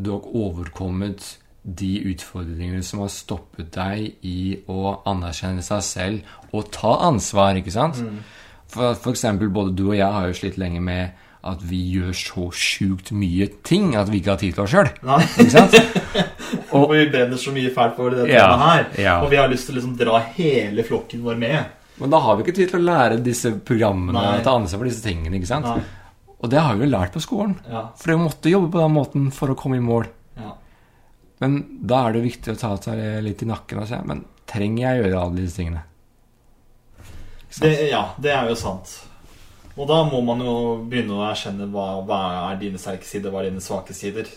Du 0.01 0.11
har 0.11 0.21
overkommet 0.35 1.37
de 1.63 1.91
utfordringene 2.11 2.83
som 2.83 2.99
har 3.03 3.07
stoppet 3.13 3.69
deg 3.75 4.15
i 4.25 4.57
å 4.67 4.97
anerkjenne 5.07 5.61
seg 5.63 5.81
selv 5.85 6.21
og 6.51 6.71
ta 6.71 6.95
ansvar, 7.07 7.55
ikke 7.55 7.71
sant? 7.71 8.01
For, 8.67 8.95
for 8.95 9.11
eksempel, 9.13 9.49
både 9.53 9.75
du 9.77 9.85
og 9.91 9.95
jeg 9.95 10.11
har 10.11 10.27
jo 10.27 10.33
slitt 10.33 10.57
lenge 10.57 10.81
med 10.81 11.11
at 11.43 11.61
vi 11.67 11.77
gjør 11.93 12.11
så 12.15 12.49
sjukt 12.55 13.11
mye 13.11 13.47
ting 13.63 13.95
at 13.99 14.09
vi 14.09 14.17
ikke 14.21 14.31
har 14.33 14.41
tid 14.41 14.53
til 14.55 14.63
oss 14.63 14.71
sjøl. 14.71 14.89
Og 16.73 16.91
vi 16.93 17.05
brenner 17.11 17.37
så 17.37 17.51
mye 17.53 17.71
fælt 17.73 17.95
for 17.97 18.09
det 18.13 18.27
Ja, 18.31 18.47
her. 18.57 18.85
ja. 18.97 19.15
Og 19.23 19.29
vi 19.31 19.37
har 19.39 19.47
lyst 19.51 19.67
til 19.67 19.75
å 19.75 19.79
liksom 19.79 19.95
dra 19.99 20.19
hele 20.35 20.83
flokken 20.87 21.23
vår 21.25 21.35
med. 21.41 21.63
Men 22.01 22.13
da 22.13 22.19
har 22.23 22.35
vi 22.37 22.45
ikke 22.45 22.55
tid 22.57 22.71
til 22.71 22.81
å 22.81 22.87
lære 22.87 23.19
disse 23.23 23.51
programmene 23.65 24.17
Nei. 24.17 24.41
ta 24.45 24.55
ansvar 24.57 24.81
for 24.81 24.89
disse 24.89 25.03
tingene. 25.05 25.37
ikke 25.37 25.51
sant? 25.51 25.67
Nei. 25.69 25.83
Og 26.43 26.49
det 26.51 26.59
har 26.59 26.75
vi 26.75 26.83
jo 26.83 26.91
lært 26.91 27.13
på 27.15 27.21
skolen. 27.23 27.55
Ja. 27.69 27.85
For 27.99 28.11
vi 28.11 28.19
måtte 28.19 28.51
jobbe 28.51 28.71
på 28.73 28.81
den 28.81 28.95
måten 28.95 29.29
for 29.31 29.53
å 29.53 29.57
komme 29.59 29.79
i 29.79 29.85
mål. 29.85 30.09
ja. 30.39 30.55
Men 31.43 31.57
da 31.83 32.05
er 32.07 32.13
det 32.15 32.23
viktig 32.23 32.53
å 32.53 32.59
ta 32.59 32.75
seg 32.79 32.99
litt 33.25 33.41
i 33.43 33.47
nakken 33.49 33.81
og 33.81 33.87
se 33.89 33.97
Men 34.07 34.21
trenger 34.47 34.83
jeg 34.85 35.01
gjøre 35.01 35.23
alle 35.25 35.41
disse 35.41 35.59
tingene? 35.59 35.81
Det, 37.59 37.71
ja, 37.89 38.03
det 38.17 38.31
er 38.31 38.47
jo 38.49 38.55
sant. 38.57 38.93
Og 39.73 39.87
da 39.89 39.99
må 40.05 40.21
man 40.25 40.41
jo 40.41 40.55
begynne 40.89 41.17
å 41.17 41.25
erkjenne 41.27 41.67
hva, 41.73 41.87
hva 42.05 42.19
er 42.51 42.61
dine 42.61 42.79
sterke 42.81 43.05
sider, 43.05 43.33
hva 43.33 43.41
er 43.41 43.49
dine 43.49 43.61
svake 43.61 43.93
sider. 43.97 44.29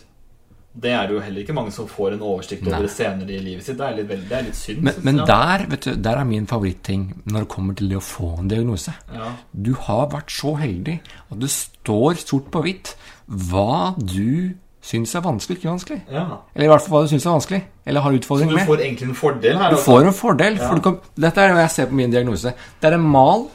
Det 0.77 0.91
er 0.93 1.07
det 1.09 1.15
jo 1.17 1.21
heller 1.25 1.41
ikke 1.41 1.55
mange 1.57 1.73
som 1.73 1.87
får 1.89 2.13
en 2.19 2.23
oversikt 2.27 2.67
over 2.69 2.85
Nei. 2.85 2.91
senere 2.93 3.33
i 3.33 3.39
livet 3.41 3.65
sitt. 3.65 3.79
Det 3.79 3.87
er 3.87 3.95
litt, 3.97 4.09
veldig, 4.11 4.29
det 4.29 4.37
er 4.39 4.43
litt 4.45 4.59
synd. 4.59 4.83
Men, 4.85 4.99
men 5.07 5.21
der 5.27 5.65
vet 5.71 5.87
du, 5.89 5.95
der 6.05 6.21
er 6.21 6.29
min 6.29 6.47
favoritting 6.51 7.07
når 7.25 7.47
det 7.47 7.49
kommer 7.55 7.79
til 7.79 7.89
det 7.89 7.97
å 7.97 8.05
få 8.05 8.29
en 8.43 8.49
diagnose. 8.53 8.93
ja. 9.15 9.31
Du 9.53 9.73
har 9.87 10.11
vært 10.13 10.31
så 10.37 10.53
heldig 10.61 10.99
at 11.31 11.41
det 11.41 11.51
står 11.55 12.21
sort 12.21 12.51
på 12.53 12.63
hvitt 12.67 12.93
hva 13.27 13.95
du 13.99 14.55
syns 14.87 15.17
er 15.19 15.25
vanskelig 15.25 15.57
ikke 15.59 15.73
vanskelig. 15.73 16.01
ja. 16.13 16.27
Eller 16.55 16.69
i 16.69 16.71
hvert 16.71 16.85
fall 16.85 16.95
hva 16.95 17.03
du 17.07 17.11
syns 17.11 17.25
er 17.27 17.33
vanskelig, 17.35 17.63
eller 17.87 18.01
har 18.05 18.13
Så 18.23 18.37
du 18.39 18.45
du 18.45 18.55
med. 18.55 18.67
får 18.67 18.81
egentlig 18.85 19.09
en 19.09 19.15
fordel 19.19 19.57
her. 19.59 19.71
Du 19.71 19.77
også. 19.77 19.85
får 19.91 20.07
en 20.07 20.13
fordel. 20.15 20.57
Ja. 20.61 20.69
For 20.69 20.75
du 20.77 20.81
kan, 20.85 20.99
dette 21.17 21.41
er 21.41 21.55
det 21.55 21.63
jeg 21.65 21.71
ser 21.71 21.87
på 21.87 21.95
min 21.95 22.11
diagnose. 22.11 22.53
Det 22.81 22.91
er 22.93 22.95
en 22.95 23.09
mal 23.17 23.49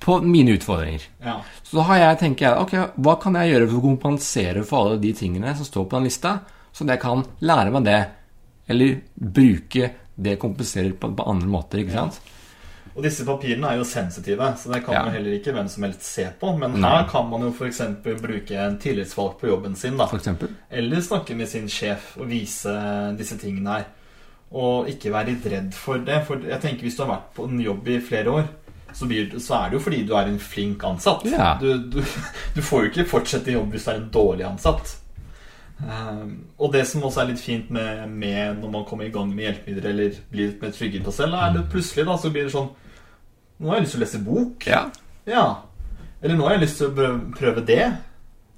på 0.00 0.22
mine 0.24 0.54
utfordringer. 0.56 1.02
Ja. 1.22 1.34
Så 1.62 1.76
da 1.76 1.82
har 1.90 1.98
jeg, 1.98 2.18
tenker 2.22 2.46
jeg, 2.46 2.56
ok, 2.64 2.94
hva 3.04 3.18
kan 3.20 3.34
jeg 3.36 3.52
gjøre 3.52 3.68
for 3.68 3.76
å 3.76 3.84
kompensere 3.84 4.64
for 4.64 4.86
alle 4.86 4.98
de 5.02 5.12
tingene 5.12 5.52
som 5.58 5.68
står 5.68 5.84
på 5.90 5.98
den 5.98 6.08
lista, 6.08 6.38
sånn 6.72 6.90
at 6.90 6.96
jeg 6.98 7.02
kan 7.04 7.24
lære 7.40 7.70
meg 7.74 7.84
det. 7.88 8.00
Eller 8.70 9.00
bruke 9.16 9.90
det 10.20 10.36
kompenserer 10.38 10.92
på, 11.00 11.08
på 11.16 11.26
andre 11.30 11.48
måter, 11.50 11.80
ikke 11.82 11.96
sant? 11.96 12.20
Og 12.90 13.04
disse 13.06 13.22
papirene 13.24 13.68
er 13.70 13.78
jo 13.78 13.84
sensitive, 13.86 14.48
så 14.58 14.72
det 14.72 14.80
kan 14.84 14.94
Ja. 14.94 15.04
jo 15.06 15.10
heller 15.14 15.36
ikke 15.36 15.52
hvem 15.54 15.68
som 15.70 15.84
helst 15.86 16.02
se 16.04 16.24
på. 16.40 16.50
Men 16.58 16.74
Nei. 16.80 16.90
her 16.90 17.06
kan 17.08 17.28
man 17.30 17.40
jo 17.46 17.52
f.eks. 17.54 17.80
bruke 18.02 18.56
en 18.58 18.78
tillitsvalgt 18.82 19.38
på 19.40 19.48
jobben 19.48 19.76
sin, 19.76 19.96
da. 19.96 20.08
Eller 20.70 21.00
snakke 21.00 21.36
med 21.38 21.48
sin 21.48 21.68
sjef 21.70 22.16
og 22.18 22.28
vise 22.28 22.74
disse 23.16 23.38
tingene 23.38 23.76
her. 23.78 23.84
Og 24.52 24.88
ikke 24.90 25.12
være 25.14 25.30
litt 25.30 25.46
redd 25.46 25.72
for 25.78 25.98
det. 26.02 26.24
For 26.26 26.42
jeg 26.42 26.60
tenker 26.60 26.82
hvis 26.82 26.96
du 26.98 27.04
har 27.04 27.12
vært 27.14 27.28
på 27.36 27.46
en 27.48 27.60
jobb 27.62 27.88
i 27.88 28.00
flere 28.02 28.26
år, 28.40 28.48
så, 28.92 29.06
blir, 29.06 29.38
så 29.38 29.54
er 29.60 29.70
det 29.70 29.78
jo 29.78 29.84
fordi 29.84 30.00
du 30.08 30.14
er 30.18 30.26
en 30.26 30.40
flink 30.42 30.82
ansatt. 30.84 31.22
Ja. 31.30 31.52
Du, 31.60 31.78
du, 31.78 32.00
du 32.56 32.60
får 32.60 32.82
jo 32.82 32.90
ikke 32.90 33.06
fortsette 33.12 33.52
i 33.52 33.54
jobb 33.54 33.70
hvis 33.70 33.86
du 33.86 33.90
er 33.92 34.00
en 34.02 34.10
dårlig 34.10 34.48
ansatt. 34.50 34.96
Ehm, 35.80 36.32
og 36.60 36.72
det 36.74 36.82
som 36.86 37.02
også 37.02 37.22
er 37.22 37.30
litt 37.30 37.40
fint 37.40 37.70
med, 37.72 38.08
med 38.10 38.58
når 38.60 38.70
man 38.74 38.84
kommer 38.84 39.06
i 39.08 39.12
gang 39.14 39.30
med 39.32 39.46
hjelpemidler 39.46 39.90
eller 39.90 40.18
blir 40.30 40.50
litt 40.50 40.60
mer 40.62 40.74
tryggere 40.76 41.06
på 41.06 41.12
selv, 41.16 41.34
er 41.40 41.54
det 41.56 41.62
plutselig 41.72 42.04
da 42.06 42.16
så 42.20 42.30
blir 42.34 42.44
det 42.48 42.52
sånn 42.52 42.70
Nå 43.60 43.68
har 43.68 43.76
jeg 43.76 43.84
lyst 43.84 43.92
til 43.92 44.00
å 44.00 44.04
lese 44.06 44.18
bok. 44.24 44.66
Ja. 44.66 44.78
Ja. 45.28 45.42
Eller 46.22 46.36
nå 46.38 46.46
har 46.46 46.54
jeg 46.56 46.62
lyst 46.62 46.78
til 46.80 46.88
å 46.88 47.10
prøve- 47.36 47.64
det. 47.66 47.90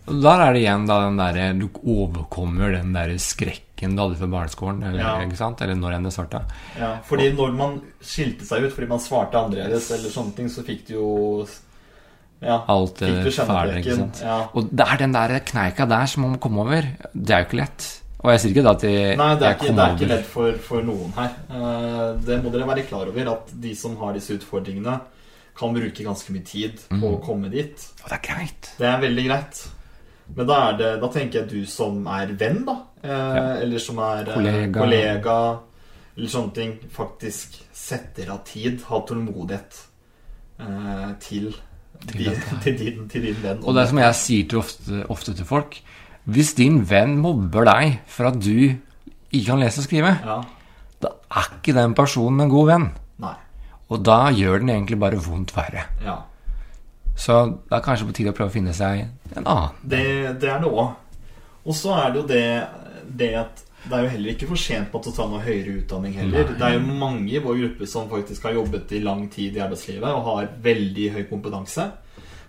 Og 0.07 0.21
der 0.23 0.41
er 0.45 0.53
det 0.53 0.61
igjen 0.63 0.87
da 0.87 1.01
den 1.05 1.17
derre 1.19 1.59
Du 1.59 1.69
overkommer 1.83 2.71
den 2.73 2.93
derre 2.93 3.19
skrekken 3.19 3.97
du 3.97 4.03
hadde 4.03 4.17
fra 4.19 4.27
barneskolen, 4.31 4.83
eller, 4.83 5.01
Ja. 5.01 5.17
ikke 5.27 5.37
sant? 5.37 5.61
Eller 5.63 5.75
når 5.75 5.95
enn 5.97 6.05
det 6.05 6.13
starta. 6.13 6.45
Ja, 6.79 7.01
fordi 7.03 7.33
når 7.35 7.53
man 7.57 7.81
skilte 8.01 8.45
seg 8.47 8.63
ut 8.63 8.73
fordi 8.73 8.89
man 8.89 8.99
svarte 9.01 9.35
annerledes, 9.35 9.91
eller 9.91 10.09
sånne 10.11 10.35
ting, 10.37 10.47
så 10.49 10.63
fikk 10.63 10.87
du 10.87 10.93
jo 10.95 11.47
Ja, 12.43 12.61
Alt 12.69 12.97
det 12.99 13.33
fæle, 13.37 13.79
ikke 13.81 13.97
sant. 13.97 14.21
Ja. 14.25 14.39
Og 14.55 14.69
det 14.71 14.87
er 14.87 14.97
den 15.05 15.13
der 15.15 15.39
kneika 15.47 15.87
der 15.87 16.07
som 16.11 16.23
man 16.27 16.33
må 16.35 16.39
komme 16.43 16.61
over. 16.65 16.87
Det 17.15 17.31
er 17.31 17.45
jo 17.45 17.49
ikke 17.51 17.61
lett. 17.63 17.89
Og 18.23 18.31
jeg 18.31 18.41
sier 18.43 18.51
ikke 18.55 18.63
da 18.67 18.71
at 18.77 18.83
jeg, 18.87 19.17
Nei, 19.19 19.29
det 19.39 19.47
er 19.49 19.55
ikke, 19.57 19.73
det 19.75 19.83
er 19.85 19.95
ikke 19.97 20.09
lett 20.13 20.27
for, 20.31 20.53
for 20.63 20.83
noen 20.87 21.13
her. 21.17 21.33
Eh, 21.51 22.09
Det 22.27 22.37
må 22.45 22.51
dere 22.55 22.67
være 22.69 22.85
klar 22.87 23.09
over, 23.11 23.31
at 23.33 23.53
de 23.63 23.75
som 23.79 23.97
har 24.03 24.13
disse 24.15 24.35
utfordringene, 24.39 25.01
kan 25.59 25.75
bruke 25.75 26.05
ganske 26.07 26.33
mye 26.33 26.45
tid 26.49 26.79
på 26.89 26.97
Mm. 26.97 27.03
å 27.15 27.21
komme 27.25 27.51
dit. 27.51 27.75
Og 28.05 28.09
det 28.09 28.19
er 28.19 28.23
greit. 28.35 28.71
Det 28.79 28.87
er 28.89 29.01
veldig 29.03 29.25
greit. 29.27 29.63
Men 30.37 30.47
da, 30.49 30.61
er 30.71 30.77
det, 30.79 30.93
da 31.03 31.09
tenker 31.13 31.41
jeg 31.43 31.49
du 31.51 31.67
som 31.67 32.07
er 32.07 32.31
venn, 32.39 32.65
da. 32.65 32.77
ja. 33.05 33.57
Eller 33.61 33.79
som 33.83 33.99
er 33.99 34.23
eh, 34.29 34.35
Kollega. 34.35 34.81
kollega, 34.81 35.59
eller 36.17 36.29
sånne 36.29 36.55
ting, 36.55 36.79
faktisk 36.95 37.59
setter 37.73 38.31
av 38.33 38.45
tid, 38.49 38.81
har 38.89 39.03
tålmodighet 39.09 39.83
eh, 40.61 41.11
til, 41.21 41.53
Til 42.11 42.25
dette. 42.27 42.57
til, 42.65 42.79
din, 42.79 43.09
til 43.09 43.23
din 43.29 43.37
venn. 43.43 43.61
Og 43.65 43.75
det 43.77 43.83
er 43.85 43.91
som 43.93 43.99
jeg 44.03 44.15
sier 44.19 44.49
til 44.51 44.59
ofte, 44.59 45.03
ofte 45.13 45.35
til 45.39 45.47
folk 45.49 45.77
Hvis 46.25 46.55
din 46.59 46.81
venn 46.91 47.17
mobber 47.19 47.65
deg 47.67 48.01
for 48.07 48.29
at 48.31 48.37
du 48.43 48.51
ikke 49.33 49.47
kan 49.47 49.59
lese 49.63 49.81
og 49.83 49.85
skrive, 49.89 50.11
Ja. 50.27 50.41
da 51.03 51.09
er 51.35 51.49
ikke 51.57 51.75
den 51.75 51.95
personen 51.99 52.41
en 52.45 52.51
god 52.53 52.67
venn. 52.69 52.85
Nei. 53.19 53.35
Og 53.91 54.03
da 54.07 54.31
gjør 54.31 54.59
den 54.63 54.69
egentlig 54.71 54.99
bare 55.01 55.19
vondt 55.19 55.51
verre. 55.57 55.83
Ja. 56.05 56.19
Så 57.17 57.41
det 57.69 57.77
er 57.77 57.83
kanskje 57.85 58.07
på 58.09 58.15
tide 58.17 58.31
å 58.33 58.37
prøve 58.37 58.51
å 58.51 58.55
finne 58.55 58.73
seg 58.77 59.07
en 59.37 59.45
annen. 59.47 59.75
Det, 59.83 60.03
det 60.41 60.49
er 60.53 60.61
det 60.63 60.71
òg. 60.71 60.95
Og 61.67 61.75
så 61.75 61.93
er 61.97 62.13
det 62.13 62.21
jo 62.23 62.27
det, 62.29 62.47
det 63.19 63.31
at 63.43 63.65
det 63.89 63.97
er 63.99 64.03
jo 64.05 64.13
heller 64.15 64.31
ikke 64.37 64.49
for 64.53 64.57
sent 64.57 64.93
på 64.93 65.01
å 65.03 65.15
ta 65.17 65.27
noe 65.27 65.41
høyere 65.43 65.79
utdanning 65.83 66.15
heller. 66.15 66.45
Nei. 66.53 66.59
Det 66.59 66.69
er 66.69 66.77
jo 66.79 66.85
mange 67.01 67.31
i 67.35 67.39
vår 67.43 67.59
gruppe 67.65 67.87
som 67.91 68.09
faktisk 68.13 68.43
har 68.49 68.53
jobbet 68.61 68.93
i 68.93 69.01
lang 69.03 69.27
tid 69.33 69.57
i 69.57 69.65
arbeidslivet 69.65 70.07
og 70.13 70.25
har 70.29 70.49
veldig 70.63 71.11
høy 71.17 71.25
kompetanse. 71.31 71.91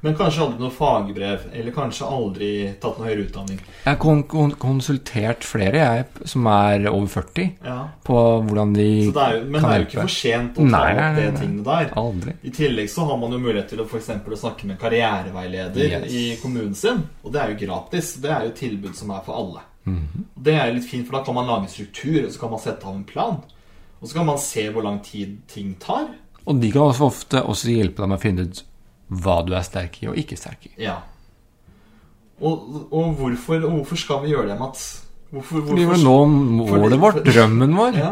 Men 0.04 0.18
kanskje 0.20 0.42
aldri 0.44 0.60
noe 0.60 0.74
fagbrev, 0.76 1.44
eller 1.56 1.72
kanskje 1.72 2.04
aldri 2.12 2.48
tatt 2.84 2.98
noe 3.00 3.08
høyere 3.08 3.24
utdanning. 3.24 3.60
Jeg 3.64 3.88
har 3.88 4.00
kon 4.04 4.24
kon 4.28 4.52
konsultert 4.60 5.46
flere 5.48 5.80
jeg, 5.80 6.06
som 6.28 6.46
er 6.52 6.90
over 6.90 7.08
40, 7.08 7.46
Ja. 7.64 7.78
på 8.04 8.18
hvordan 8.44 8.74
de 8.76 8.88
Så 9.08 9.14
det 9.16 9.24
er 9.24 9.38
jo, 9.38 9.46
men 9.46 9.62
det 9.62 9.70
er 9.72 9.80
jo 9.80 9.86
ikke 9.88 10.02
for 10.02 10.08
sent 10.18 10.52
å 10.60 10.70
ta 10.70 10.76
Nei, 10.76 10.92
opp 10.92 11.16
det 11.16 11.24
de 11.32 11.40
tingene 11.40 11.64
der. 11.64 11.94
Aldri. 11.96 12.34
I 12.44 12.50
tillegg 12.52 12.90
så 12.92 13.06
har 13.08 13.18
man 13.18 13.32
jo 13.32 13.40
mulighet 13.40 13.70
til 13.70 13.80
å 13.80 13.88
for 13.88 14.00
å 14.04 14.36
snakke 14.44 14.66
med 14.66 14.78
karriereveileder 14.80 15.90
Yes. 16.04 16.12
i 16.12 16.38
kommunen 16.42 16.76
sin. 16.76 17.08
Og 17.24 17.32
det 17.32 17.42
er 17.42 17.54
jo 17.56 17.66
gratis. 17.66 18.16
Det 18.20 18.30
er 18.30 18.42
jo 18.44 18.48
et 18.50 18.56
tilbud 18.60 18.96
som 18.96 19.10
er 19.12 19.22
for 19.26 19.34
alle. 19.40 19.62
Mhm. 19.84 19.96
-hmm. 19.96 20.24
Det 20.44 20.54
er 20.54 20.74
litt 20.74 20.90
fint, 20.90 21.08
for 21.08 21.18
da 21.18 21.24
kan 21.26 21.36
man 21.36 21.48
lage 21.48 21.64
en 21.64 21.70
struktur, 21.70 22.26
og 22.26 22.32
så 22.32 22.40
kan 22.40 22.50
man 22.50 22.60
sette 22.60 22.86
av 22.88 22.96
en 22.96 23.04
plan. 23.04 23.38
Og 24.02 24.10
så 24.10 24.14
kan 24.14 24.26
man 24.26 24.38
se 24.38 24.70
hvor 24.70 24.84
lang 24.84 25.04
tid 25.04 25.38
ting 25.48 25.76
tar. 25.80 26.08
Og 26.46 26.60
de 26.62 26.72
kan 26.72 26.82
også 26.82 27.06
ofte 27.08 27.44
også 27.44 27.72
hjelpe 27.72 28.02
deg 28.02 28.10
med 28.10 28.20
å 28.20 28.22
finne 28.22 28.42
ut 28.42 28.64
hva 29.08 29.46
du 29.46 29.54
er 29.56 29.62
sterk 29.62 30.04
i 30.04 30.08
og 30.08 30.20
ikke 30.20 30.38
sterk 30.38 30.66
i. 30.66 30.74
Ja. 30.84 30.98
Og, 32.42 32.90
og, 32.92 33.14
hvorfor, 33.16 33.64
og 33.64 33.72
hvorfor 33.78 33.96
skal 33.96 34.24
vi 34.26 34.34
gjøre 34.34 34.50
det, 34.52 34.60
Mats? 34.60 35.06
Hvorfor, 35.32 35.64
Fordi 35.66 35.86
vil 35.90 36.04
nå 36.06 36.18
målet 36.28 37.00
vårt, 37.02 37.24
drømmen 37.26 37.74
vår, 37.78 37.96
ja. 37.98 38.12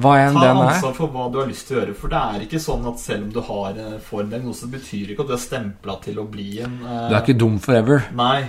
hva 0.00 0.14
enn 0.24 0.38
Ta 0.38 0.46
den 0.46 0.62
er 0.62 0.70
ansvar 0.72 0.96
for 0.96 1.12
hva 1.12 1.28
du 1.30 1.38
har 1.42 1.50
lyst 1.50 1.68
til 1.68 1.76
å 1.76 1.80
gjøre. 1.82 1.94
For 2.00 2.14
det 2.14 2.22
er 2.22 2.46
ikke 2.46 2.62
sånn 2.62 2.88
at 2.90 3.02
selv 3.02 3.28
om 3.28 3.30
du 3.36 3.40
har, 3.50 3.76
eh, 3.82 3.98
får 4.02 4.24
en 4.24 4.32
diagnose, 4.32 4.70
betyr 4.72 5.12
ikke 5.12 5.26
at 5.26 5.30
du 5.30 5.36
er 5.36 5.44
stempla 5.44 5.98
til 6.02 6.18
å 6.22 6.26
bli 6.30 6.48
en 6.64 6.80
eh, 6.80 7.04
Du 7.10 7.14
er 7.14 7.20
ikke 7.20 7.38
dum 7.38 7.60
forever, 7.62 8.08
Nei. 8.16 8.48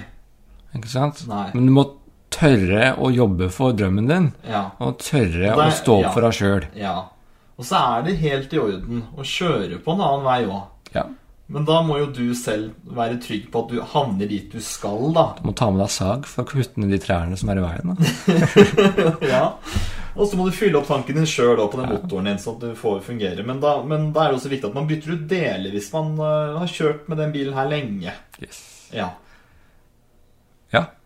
ikke 0.78 0.94
sant? 0.96 1.28
Nei. 1.30 1.50
Men 1.54 1.70
du 1.70 1.76
må 1.76 1.86
tørre 2.38 2.94
å 3.02 3.12
jobbe 3.14 3.50
for 3.54 3.74
drømmen 3.78 4.08
din, 4.10 4.32
Ja. 4.48 4.64
og 4.80 4.98
tørre 5.02 5.52
Og 5.52 5.58
det 5.58 5.68
å 5.68 5.68
er- 5.68 5.78
stå 5.84 6.02
ja. 6.02 6.12
for 6.14 6.22
deg 6.22 6.32
sjøl. 6.38 6.66
Ja. 6.78 6.96
Og 7.58 7.66
så 7.66 7.76
er 7.98 8.04
det 8.06 8.18
helt 8.22 8.54
i 8.54 8.60
orden 8.62 9.04
å 9.18 9.24
kjøre 9.26 9.80
på 9.84 9.94
en 9.96 10.02
annen 10.06 10.24
vei 10.28 10.42
òg. 10.46 10.64
Ja. 10.94 11.04
Men 11.50 11.64
da 11.64 11.78
må 11.82 11.96
jo 11.98 12.08
du 12.12 12.34
selv 12.36 12.74
være 12.92 13.18
trygg 13.24 13.46
på 13.52 13.62
at 13.64 13.70
du 13.72 13.80
havner 13.82 14.28
dit 14.28 14.52
du 14.52 14.60
skal, 14.60 15.14
da. 15.16 15.34
Du 15.40 15.48
må 15.48 15.54
ta 15.56 15.70
med 15.72 15.80
deg 15.80 15.90
sag 15.90 16.26
for 16.28 16.44
å 16.44 16.48
kutte 16.50 16.78
ned 16.78 16.92
de 16.92 17.00
trærne 17.00 17.38
som 17.40 17.50
er 17.50 17.62
i 17.62 17.64
veien. 17.64 17.96
Da. 17.96 19.18
ja. 19.34 19.46
Og 20.18 20.28
så 20.28 20.36
må 20.36 20.48
du 20.50 20.52
fylle 20.58 20.76
opp 20.80 20.88
tanken 20.90 21.16
din 21.16 21.26
sjøl 21.30 21.56
på 21.72 21.78
den 21.80 21.88
motoren 21.94 22.26
din, 22.26 22.38
sånn 22.42 22.58
at 22.58 22.66
du 22.66 22.76
får 22.76 23.00
fungere. 23.06 23.46
Men 23.48 23.62
da, 23.64 23.78
men 23.86 24.12
da 24.12 24.26
er 24.26 24.34
det 24.34 24.40
også 24.42 24.50
viktig 24.52 24.68
at 24.72 24.76
man 24.76 24.88
bytter 24.90 25.14
ut 25.16 25.28
deler 25.30 25.72
hvis 25.72 25.90
man 25.94 26.14
øh, 26.20 26.58
har 26.60 26.68
kjørt 26.74 27.08
med 27.08 27.18
den 27.22 27.32
bilen 27.32 27.54
her 27.56 27.70
lenge. 27.72 28.14
Yes. 28.44 28.60
Ja. 28.92 29.12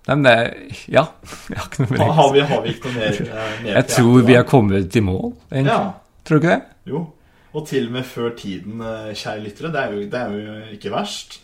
Ja. 0.08 0.16
Nei, 0.16 0.16
men 0.16 0.24
det 0.26 0.34
er 0.34 0.54
Ja. 0.90 1.06
Jeg 1.50 1.58
har 1.58 1.68
ikke 1.68 1.84
noe 1.84 1.92
mer 1.94 2.14
har, 2.18 2.34
vi, 2.34 2.40
har 2.50 2.62
vi 2.62 2.70
ikke 2.76 2.90
noe 2.90 3.00
mer, 3.00 3.20
mer 3.64 3.76
Jeg 3.76 3.88
tror 3.88 4.22
vi 4.28 4.34
har 4.34 4.44
kommet 4.50 4.92
til 4.92 5.04
mål, 5.04 5.34
egentlig. 5.52 5.74
Ja. 5.74 5.92
Tror 6.26 6.38
du 6.38 6.42
ikke 6.42 6.56
det? 6.56 6.62
Jo. 6.90 7.06
Og 7.54 7.68
til 7.68 7.88
og 7.88 7.92
med 7.92 8.04
før 8.08 8.30
tiden, 8.38 8.82
øh, 8.82 9.14
kjære 9.14 9.44
lyttere. 9.44 9.72
Det 9.72 9.80
er 9.80 9.92
jo, 9.92 10.02
det 10.02 10.20
er 10.20 10.32
jo 10.32 10.76
ikke 10.76 10.92
verst. 10.92 11.42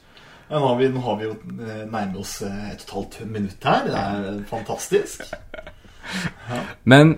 Ja, 0.49 0.59
nå, 0.59 0.67
har 0.67 0.75
vi, 0.79 0.87
nå 0.87 1.01
har 1.03 1.15
vi 1.19 1.23
jo 1.27 1.33
øh, 1.35 1.91
nærmet 1.91 2.17
oss 2.17 2.41
et 2.41 2.47
og 2.47 2.71
et 2.71 2.93
halvt 2.93 3.31
minutt 3.31 3.63
her. 3.67 3.83
Det 3.83 3.95
er 3.95 4.43
fantastisk. 4.47 5.25
Men 6.87 7.17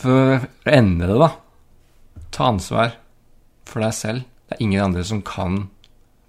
for 0.00 0.38
å 0.38 0.40
ende 0.72 1.08
det, 1.10 1.18
da 1.20 1.30
Ta 2.32 2.46
ansvar 2.48 2.94
for 3.68 3.84
deg 3.84 3.92
selv. 3.92 4.22
Det 4.48 4.56
er 4.56 4.62
ingen 4.64 4.80
andre 4.80 5.04
som 5.04 5.20
kan 5.20 5.66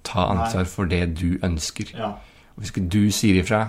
ta 0.04 0.26
ansvar 0.34 0.68
for 0.68 0.90
det 0.92 1.14
du 1.16 1.38
ønsker. 1.44 1.94
Ja. 1.96 2.10
Hvis 2.60 2.74
ikke 2.74 2.90
du 2.92 3.12
sier 3.12 3.40
ifra, 3.40 3.62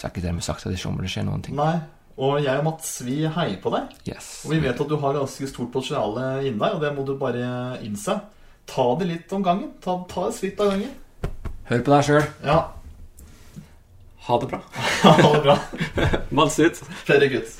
så 0.00 0.06
er 0.06 0.14
ikke 0.14 0.24
dermed 0.24 0.44
sagt 0.46 0.64
at 0.64 0.72
det 0.72 0.80
kommer 0.80 1.04
til 1.04 1.10
å 1.10 1.12
skje 1.12 1.24
noen 1.28 1.42
ting. 1.44 1.58
Nei. 1.60 1.74
Og 2.20 2.38
jeg 2.40 2.56
og 2.56 2.64
Mats, 2.64 2.88
vi 3.04 3.18
heier 3.28 3.58
på 3.60 3.72
deg. 3.74 3.92
Yes. 4.08 4.30
Og 4.46 4.54
vi 4.54 4.62
vet 4.64 4.80
at 4.80 4.88
du 4.88 4.96
har 5.00 5.16
ganske 5.16 5.48
stort 5.48 5.68
potensial 5.74 6.16
inni 6.40 6.56
deg, 6.56 6.74
og 6.76 6.80
det 6.80 6.90
må 6.96 7.04
du 7.04 7.12
bare 7.20 7.78
innse. 7.84 8.16
Ta 8.70 8.86
det 8.96 9.08
litt 9.10 9.32
om 9.36 9.44
gangen. 9.44 9.74
Ta, 9.84 9.98
ta 10.08 10.26
et 10.28 10.36
skritt 10.36 10.60
av 10.64 10.72
gangen. 10.72 10.96
Hør 11.68 11.84
på 11.84 11.92
deg 11.92 12.08
sjøl. 12.08 12.28
Ja. 12.48 12.58
Ha 14.26 14.40
det 14.40 14.50
bra. 14.54 14.62
Ha 15.04 15.32
det 15.36 15.42
bra. 15.44 15.58
Mats 16.40 16.56
ut. 16.60 16.80
Fredrik 17.04 17.36
gutt. 17.36 17.54